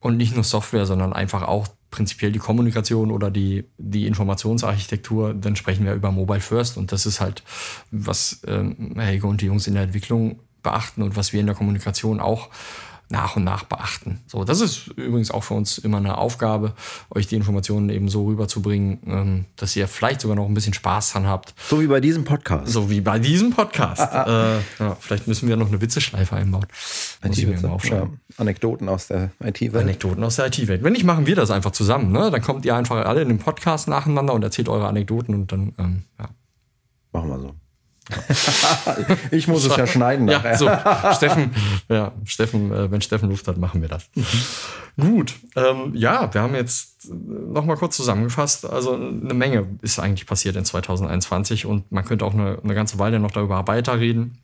und 0.00 0.16
nicht 0.16 0.34
nur 0.34 0.44
Software, 0.44 0.86
sondern 0.86 1.12
einfach 1.12 1.42
auch 1.42 1.68
prinzipiell 1.90 2.32
die 2.32 2.38
Kommunikation 2.38 3.10
oder 3.10 3.30
die, 3.30 3.64
die 3.78 4.06
Informationsarchitektur, 4.06 5.34
dann 5.34 5.56
sprechen 5.56 5.84
wir 5.84 5.94
über 5.94 6.10
Mobile 6.10 6.40
First. 6.40 6.76
Und 6.76 6.92
das 6.92 7.04
ist 7.04 7.20
halt, 7.20 7.42
was 7.90 8.40
ähm, 8.46 8.94
Helge 8.98 9.26
und 9.26 9.40
die 9.40 9.46
Jungs 9.46 9.66
in 9.66 9.74
der 9.74 9.82
Entwicklung 9.82 10.40
beachten 10.62 11.02
und 11.02 11.16
was 11.16 11.32
wir 11.32 11.40
in 11.40 11.46
der 11.46 11.54
Kommunikation 11.54 12.20
auch 12.20 12.48
nach 13.10 13.36
und 13.36 13.44
nach 13.44 13.64
beachten. 13.64 14.20
So, 14.26 14.44
das 14.44 14.60
ist 14.60 14.88
übrigens 14.96 15.30
auch 15.30 15.42
für 15.42 15.54
uns 15.54 15.78
immer 15.78 15.98
eine 15.98 16.16
Aufgabe, 16.16 16.74
euch 17.10 17.26
die 17.26 17.36
Informationen 17.36 17.90
eben 17.90 18.08
so 18.08 18.24
rüberzubringen, 18.26 18.98
ähm, 19.06 19.44
dass 19.56 19.74
ihr 19.76 19.88
vielleicht 19.88 20.20
sogar 20.20 20.36
noch 20.36 20.46
ein 20.46 20.54
bisschen 20.54 20.74
Spaß 20.74 21.12
dran 21.12 21.26
habt. 21.26 21.54
So 21.68 21.80
wie 21.80 21.86
bei 21.86 22.00
diesem 22.00 22.24
Podcast. 22.24 22.72
So 22.72 22.88
wie 22.88 23.00
bei 23.00 23.18
diesem 23.18 23.50
Podcast. 23.50 24.00
Äh, 24.30 24.58
ja, 24.78 24.96
vielleicht 25.00 25.26
müssen 25.26 25.48
wir 25.48 25.56
noch 25.56 25.68
eine 25.68 25.80
Witzeschleife 25.80 26.36
einbauen. 26.36 26.66
IT-Witze. 27.24 27.70
Ja. 27.84 28.08
Anekdoten 28.36 28.88
aus 28.88 29.08
der 29.08 29.30
IT-Welt. 29.42 29.82
Anekdoten 29.82 30.22
aus 30.22 30.36
der 30.36 30.46
IT-Welt. 30.46 30.84
Wenn 30.84 30.92
nicht, 30.92 31.04
machen 31.04 31.26
wir 31.26 31.34
das 31.34 31.50
einfach 31.50 31.72
zusammen. 31.72 32.12
Ne? 32.12 32.30
Dann 32.30 32.42
kommt 32.42 32.64
ihr 32.64 32.76
einfach 32.76 33.04
alle 33.04 33.22
in 33.22 33.28
den 33.28 33.38
Podcast 33.38 33.88
nacheinander 33.88 34.34
und 34.34 34.42
erzählt 34.42 34.68
eure 34.68 34.86
Anekdoten 34.88 35.34
und 35.34 35.52
dann 35.52 35.72
ähm, 35.78 36.02
ja, 36.18 36.28
ich 39.30 39.48
muss 39.48 39.64
es 39.64 39.76
ja 39.76 39.86
schneiden 39.86 40.26
nachher. 40.26 40.52
Ja, 40.52 40.56
so, 40.56 40.66
Steffen, 41.16 41.54
ja, 41.88 42.12
Steffen, 42.24 42.72
äh, 42.72 42.90
wenn 42.90 43.00
Steffen 43.00 43.28
Luft 43.28 43.46
hat, 43.48 43.56
machen 43.58 43.82
wir 43.82 43.88
das. 43.88 44.08
Gut, 44.98 45.34
ähm, 45.56 45.92
ja, 45.94 46.32
wir 46.32 46.42
haben 46.42 46.54
jetzt 46.54 47.08
noch 47.08 47.64
mal 47.64 47.76
kurz 47.76 47.96
zusammengefasst. 47.96 48.68
Also 48.68 48.94
eine 48.94 49.34
Menge 49.34 49.66
ist 49.82 49.98
eigentlich 49.98 50.26
passiert 50.26 50.56
in 50.56 50.64
2021 50.64 51.66
und 51.66 51.90
man 51.90 52.04
könnte 52.04 52.24
auch 52.24 52.34
eine, 52.34 52.58
eine 52.62 52.74
ganze 52.74 52.98
Weile 52.98 53.20
noch 53.20 53.30
darüber 53.30 53.66
weiterreden. 53.66 54.38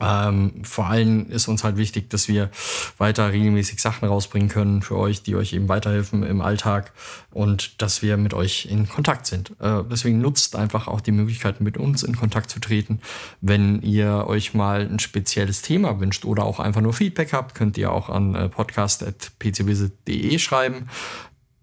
Ähm, 0.00 0.64
vor 0.64 0.86
allem 0.86 1.26
ist 1.28 1.48
uns 1.48 1.64
halt 1.64 1.76
wichtig, 1.76 2.10
dass 2.10 2.28
wir 2.28 2.50
weiter 2.98 3.32
regelmäßig 3.32 3.80
Sachen 3.80 4.08
rausbringen 4.08 4.48
können 4.48 4.82
für 4.82 4.96
euch, 4.96 5.22
die 5.22 5.36
euch 5.36 5.52
eben 5.52 5.68
weiterhelfen 5.68 6.22
im 6.22 6.40
Alltag 6.40 6.92
und 7.30 7.80
dass 7.82 8.02
wir 8.02 8.16
mit 8.16 8.34
euch 8.34 8.66
in 8.66 8.88
Kontakt 8.88 9.26
sind. 9.26 9.50
Äh, 9.60 9.82
deswegen 9.90 10.20
nutzt 10.20 10.56
einfach 10.56 10.88
auch 10.88 11.00
die 11.00 11.12
Möglichkeit, 11.12 11.60
mit 11.60 11.76
uns 11.76 12.02
in 12.02 12.16
Kontakt 12.16 12.50
zu 12.50 12.60
treten. 12.60 13.00
Wenn 13.40 13.82
ihr 13.82 14.24
euch 14.26 14.54
mal 14.54 14.80
ein 14.80 14.98
spezielles 14.98 15.62
Thema 15.62 16.00
wünscht 16.00 16.24
oder 16.24 16.44
auch 16.44 16.60
einfach 16.60 16.80
nur 16.80 16.92
Feedback 16.92 17.32
habt, 17.32 17.54
könnt 17.54 17.76
ihr 17.78 17.92
auch 17.92 18.08
an 18.08 18.34
äh, 18.34 18.48
podcast.pcvisit.de 18.48 20.38
schreiben. 20.38 20.88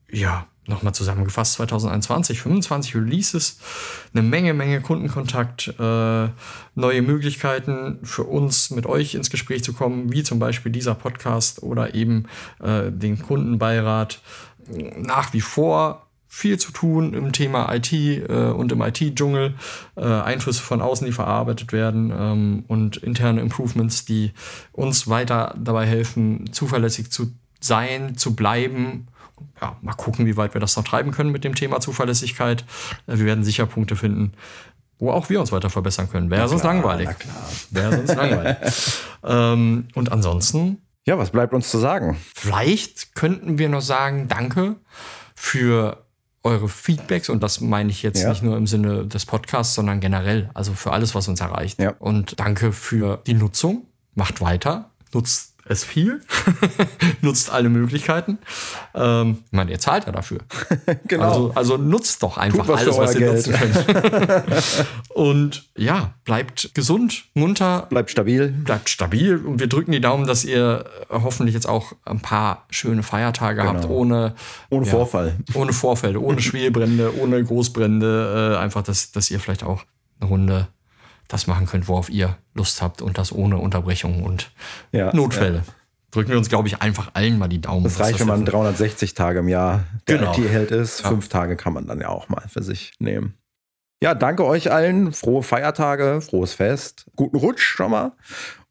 Ja, 0.09 0.47
nochmal 0.67 0.93
zusammengefasst, 0.93 1.53
2021, 1.53 2.41
25 2.41 2.95
Releases, 2.95 3.59
eine 4.13 4.23
Menge, 4.23 4.53
Menge 4.53 4.81
Kundenkontakt, 4.81 5.73
äh, 5.79 6.27
neue 6.75 7.01
Möglichkeiten 7.01 7.99
für 8.03 8.23
uns 8.23 8.71
mit 8.71 8.85
euch 8.85 9.15
ins 9.15 9.29
Gespräch 9.29 9.63
zu 9.63 9.73
kommen, 9.73 10.11
wie 10.11 10.23
zum 10.23 10.39
Beispiel 10.39 10.71
dieser 10.71 10.95
Podcast 10.95 11.63
oder 11.63 11.95
eben 11.95 12.25
äh, 12.61 12.91
den 12.91 13.21
Kundenbeirat. 13.21 14.19
Nach 14.97 15.33
wie 15.33 15.39
vor 15.39 16.07
viel 16.27 16.59
zu 16.59 16.71
tun 16.71 17.13
im 17.13 17.31
Thema 17.31 17.73
IT 17.73 17.93
äh, 17.93 18.51
und 18.51 18.71
im 18.71 18.81
IT-Dschungel, 18.81 19.55
äh, 19.95 20.01
Einflüsse 20.01 20.61
von 20.61 20.81
außen, 20.81 21.07
die 21.07 21.13
verarbeitet 21.13 21.71
werden 21.71 22.13
ähm, 22.15 22.65
und 22.67 22.97
interne 22.97 23.41
Improvements, 23.41 24.05
die 24.05 24.33
uns 24.73 25.07
weiter 25.07 25.55
dabei 25.57 25.85
helfen, 25.85 26.51
zuverlässig 26.51 27.11
zu 27.11 27.31
sein, 27.59 28.17
zu 28.17 28.35
bleiben 28.35 29.07
ja, 29.61 29.77
mal 29.81 29.93
gucken, 29.93 30.25
wie 30.25 30.37
weit 30.37 30.53
wir 30.53 30.61
das 30.61 30.75
noch 30.75 30.83
treiben 30.83 31.11
können 31.11 31.31
mit 31.31 31.43
dem 31.43 31.55
Thema 31.55 31.79
Zuverlässigkeit. 31.79 32.65
Äh, 33.07 33.17
wir 33.17 33.25
werden 33.25 33.43
sicher 33.43 33.65
Punkte 33.65 33.95
finden, 33.95 34.33
wo 34.99 35.11
auch 35.11 35.29
wir 35.29 35.39
uns 35.39 35.51
weiter 35.51 35.69
verbessern 35.69 36.09
können. 36.09 36.29
Wäre 36.29 36.47
sonst 36.47 36.63
langweilig. 36.63 37.09
Wäre 37.71 37.95
sonst 37.97 38.15
langweilig. 38.15 38.57
ähm, 39.23 39.87
und 39.95 40.11
ansonsten. 40.11 40.81
Ja, 41.05 41.17
was 41.17 41.31
bleibt 41.31 41.53
uns 41.53 41.69
zu 41.69 41.77
sagen? 41.77 42.17
Vielleicht 42.35 43.15
könnten 43.15 43.57
wir 43.57 43.69
noch 43.69 43.81
sagen, 43.81 44.27
danke 44.27 44.75
für 45.35 46.05
eure 46.43 46.69
Feedbacks 46.69 47.29
und 47.29 47.43
das 47.43 47.61
meine 47.61 47.89
ich 47.89 48.03
jetzt 48.03 48.23
ja. 48.23 48.29
nicht 48.29 48.43
nur 48.43 48.57
im 48.57 48.67
Sinne 48.67 49.05
des 49.05 49.25
Podcasts, 49.25 49.75
sondern 49.75 49.99
generell, 49.99 50.49
also 50.53 50.73
für 50.73 50.91
alles, 50.91 51.13
was 51.15 51.27
uns 51.27 51.39
erreicht. 51.41 51.79
Ja. 51.79 51.93
Und 51.99 52.39
danke 52.39 52.71
für 52.71 53.21
die 53.27 53.33
Nutzung. 53.33 53.87
Macht 54.15 54.41
weiter, 54.41 54.89
nutzt 55.13 55.56
es 55.69 55.83
viel, 55.83 56.21
nutzt 57.21 57.51
alle 57.51 57.69
Möglichkeiten. 57.69 58.39
Ähm, 58.95 59.39
ich 59.45 59.51
meine, 59.51 59.71
ihr 59.71 59.79
zahlt 59.79 60.05
ja 60.05 60.11
dafür. 60.11 60.39
genau. 61.07 61.23
Also, 61.25 61.51
also, 61.55 61.77
nutzt 61.77 62.23
doch 62.23 62.37
einfach 62.37 62.67
was 62.67 62.81
alles, 62.81 62.97
was 62.97 63.13
ihr 63.15 63.19
Geld. 63.19 63.47
nutzen 63.47 63.53
könnt. 63.53 64.85
und 65.09 65.69
ja, 65.75 66.13
bleibt 66.25 66.71
gesund, 66.73 67.25
munter. 67.33 67.87
Bleibt 67.89 68.11
stabil. 68.11 68.49
Bleibt 68.49 68.89
stabil. 68.89 69.37
Und 69.37 69.59
wir 69.59 69.67
drücken 69.67 69.91
die 69.91 70.01
Daumen, 70.01 70.27
dass 70.27 70.45
ihr 70.45 70.85
hoffentlich 71.09 71.53
jetzt 71.53 71.67
auch 71.67 71.93
ein 72.05 72.21
paar 72.21 72.65
schöne 72.69 73.03
Feiertage 73.03 73.61
genau. 73.61 73.73
habt, 73.73 73.89
ohne, 73.89 74.35
ohne 74.69 74.85
ja, 74.85 74.91
Vorfall. 74.91 75.35
Ohne 75.53 75.73
Vorfälle, 75.73 76.19
ohne 76.19 76.41
Schwelbrände, 76.41 77.13
ohne 77.19 77.43
Großbrände. 77.43 78.55
Äh, 78.55 78.57
einfach, 78.57 78.83
dass, 78.83 79.11
dass 79.11 79.31
ihr 79.31 79.39
vielleicht 79.39 79.63
auch 79.63 79.83
eine 80.19 80.29
Runde 80.29 80.67
das 81.27 81.47
machen 81.47 81.65
könnt, 81.65 81.87
worauf 81.87 82.09
ihr 82.09 82.37
Lust 82.53 82.81
habt 82.81 83.01
und 83.01 83.17
das 83.17 83.31
ohne 83.31 83.57
Unterbrechung 83.57 84.23
und 84.23 84.51
ja, 84.91 85.13
Notfälle. 85.13 85.57
Ja. 85.57 85.73
Drücken 86.11 86.31
wir 86.31 86.37
uns, 86.37 86.49
glaube 86.49 86.67
ich, 86.67 86.81
einfach 86.81 87.11
allen 87.13 87.37
mal 87.37 87.49
die 87.49 87.59
Daumen. 87.59 87.83
Das 87.83 87.99
reicht, 87.99 88.19
wenn 88.19 88.27
man 88.27 88.45
360 88.45 89.13
Tage 89.13 89.39
im 89.39 89.49
Jahr 89.49 89.83
der 90.07 90.19
genau. 90.19 90.33
IT-Held 90.33 90.71
ist. 90.71 91.01
Ja. 91.01 91.09
Fünf 91.09 91.27
Tage 91.27 91.57
kann 91.57 91.73
man 91.73 91.85
dann 91.85 91.99
ja 91.99 92.09
auch 92.09 92.29
mal 92.29 92.43
für 92.47 92.63
sich 92.63 92.93
nehmen. 92.99 93.33
Ja, 94.01 94.13
danke 94.13 94.45
euch 94.45 94.71
allen. 94.71 95.11
Frohe 95.11 95.43
Feiertage, 95.43 96.21
frohes 96.21 96.53
Fest. 96.53 97.05
Guten 97.15 97.37
Rutsch 97.37 97.61
schon 97.61 97.91
mal. 97.91 98.13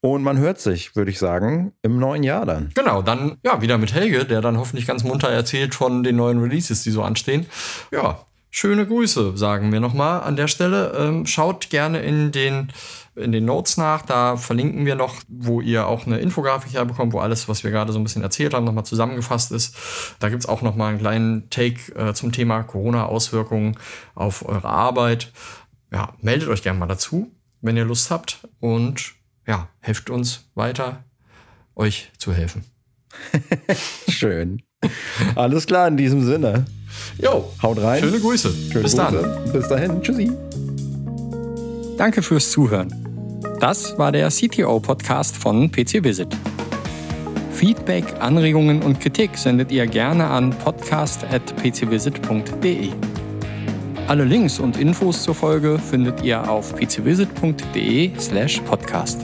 Und 0.01 0.23
man 0.23 0.39
hört 0.39 0.61
sich, 0.61 0.95
würde 0.95 1.11
ich 1.11 1.19
sagen, 1.19 1.73
im 1.83 1.99
neuen 1.99 2.23
Jahr 2.23 2.47
dann. 2.47 2.71
Genau, 2.75 3.03
dann 3.03 3.39
ja 3.45 3.61
wieder 3.61 3.77
mit 3.77 3.93
Helge, 3.93 4.25
der 4.25 4.41
dann 4.41 4.57
hoffentlich 4.57 4.87
ganz 4.87 5.03
munter 5.03 5.29
erzählt 5.29 5.75
von 5.75 6.05
den 6.05 6.17
neuen 6.17 6.39
Releases, 6.39 6.85
die 6.85 6.91
so 6.91 7.03
anstehen. 7.03 7.47
Ja, 7.91 8.21
Schöne 8.59 8.87
Grüße, 8.87 9.37
sagen 9.37 9.71
wir 9.71 9.81
nochmal 9.81 10.23
an 10.23 10.35
der 10.35 10.49
Stelle. 10.49 10.95
Ähm, 10.97 11.27
schaut 11.27 11.69
gerne 11.69 12.01
in 12.01 12.33
den, 12.33 12.73
in 13.15 13.31
den 13.31 13.45
Notes 13.45 13.77
nach. 13.77 14.01
Da 14.01 14.39
verlinken 14.39 14.87
wir 14.87 14.95
noch, 14.95 15.17
wo 15.29 15.61
ihr 15.61 15.87
auch 15.87 16.07
eine 16.07 16.21
Infografik 16.21 16.73
herbekommt, 16.73 17.13
wo 17.13 17.19
alles, 17.19 17.51
was 17.51 17.65
wir 17.65 17.71
gerade 17.71 17.93
so 17.93 17.99
ein 17.99 18.03
bisschen 18.03 18.23
erzählt 18.23 18.55
haben, 18.55 18.65
nochmal 18.65 18.87
zusammengefasst 18.87 19.53
ist. 19.53 19.77
Da 20.21 20.31
gibt 20.31 20.43
es 20.43 20.49
auch 20.49 20.63
nochmal 20.63 20.89
einen 20.89 21.01
kleinen 21.01 21.51
Take 21.51 21.95
äh, 21.97 22.15
zum 22.15 22.33
Thema 22.33 22.63
Corona-Auswirkungen 22.63 23.77
auf 24.15 24.49
eure 24.49 24.71
Arbeit. 24.71 25.33
Ja, 25.93 26.15
meldet 26.23 26.49
euch 26.49 26.63
gerne 26.63 26.79
mal 26.79 26.87
dazu, 26.87 27.31
wenn 27.61 27.77
ihr 27.77 27.85
Lust 27.85 28.11
habt. 28.11 28.49
Und 28.59 29.17
ja, 29.47 29.69
helft 29.81 30.09
uns 30.09 30.49
weiter, 30.55 31.05
euch 31.75 32.11
zu 32.17 32.33
helfen. 32.33 32.65
Schön. 34.09 34.63
Alles 35.35 35.67
klar 35.67 35.89
in 35.89 35.99
diesem 35.99 36.25
Sinne. 36.25 36.65
Jo, 37.23 37.45
haut 37.63 37.81
rein. 37.83 38.03
Schöne 38.03 38.19
Grüße. 38.21 38.51
Schöne 38.71 38.83
Bis 38.85 38.97
Grüße. 38.97 38.97
dann. 38.97 39.53
Bis 39.53 39.69
dahin. 39.69 40.03
Tschüssi. 40.03 40.31
Danke 41.97 42.23
fürs 42.23 42.51
Zuhören. 42.51 42.93
Das 43.61 43.97
war 43.99 44.13
der 44.13 44.29
CTO-Podcast 44.29 45.37
von 45.37 45.71
PC 45.71 46.05
Visit. 46.05 46.29
Feedback, 47.53 48.05
Anregungen 48.21 48.83
und 48.83 49.01
Kritik 49.01 49.39
sendet 49.39 49.73
ihr 49.73 49.87
gerne 49.87 50.27
an 50.27 50.51
podcast.pcvisit.de. 50.51 52.91
Alle 54.09 54.25
Links 54.25 54.59
und 54.59 54.77
Infos 54.79 55.23
zur 55.23 55.35
Folge 55.35 55.79
findet 55.79 56.23
ihr 56.23 56.51
auf 56.51 56.75
pcvisit.de/podcast. 56.77 59.21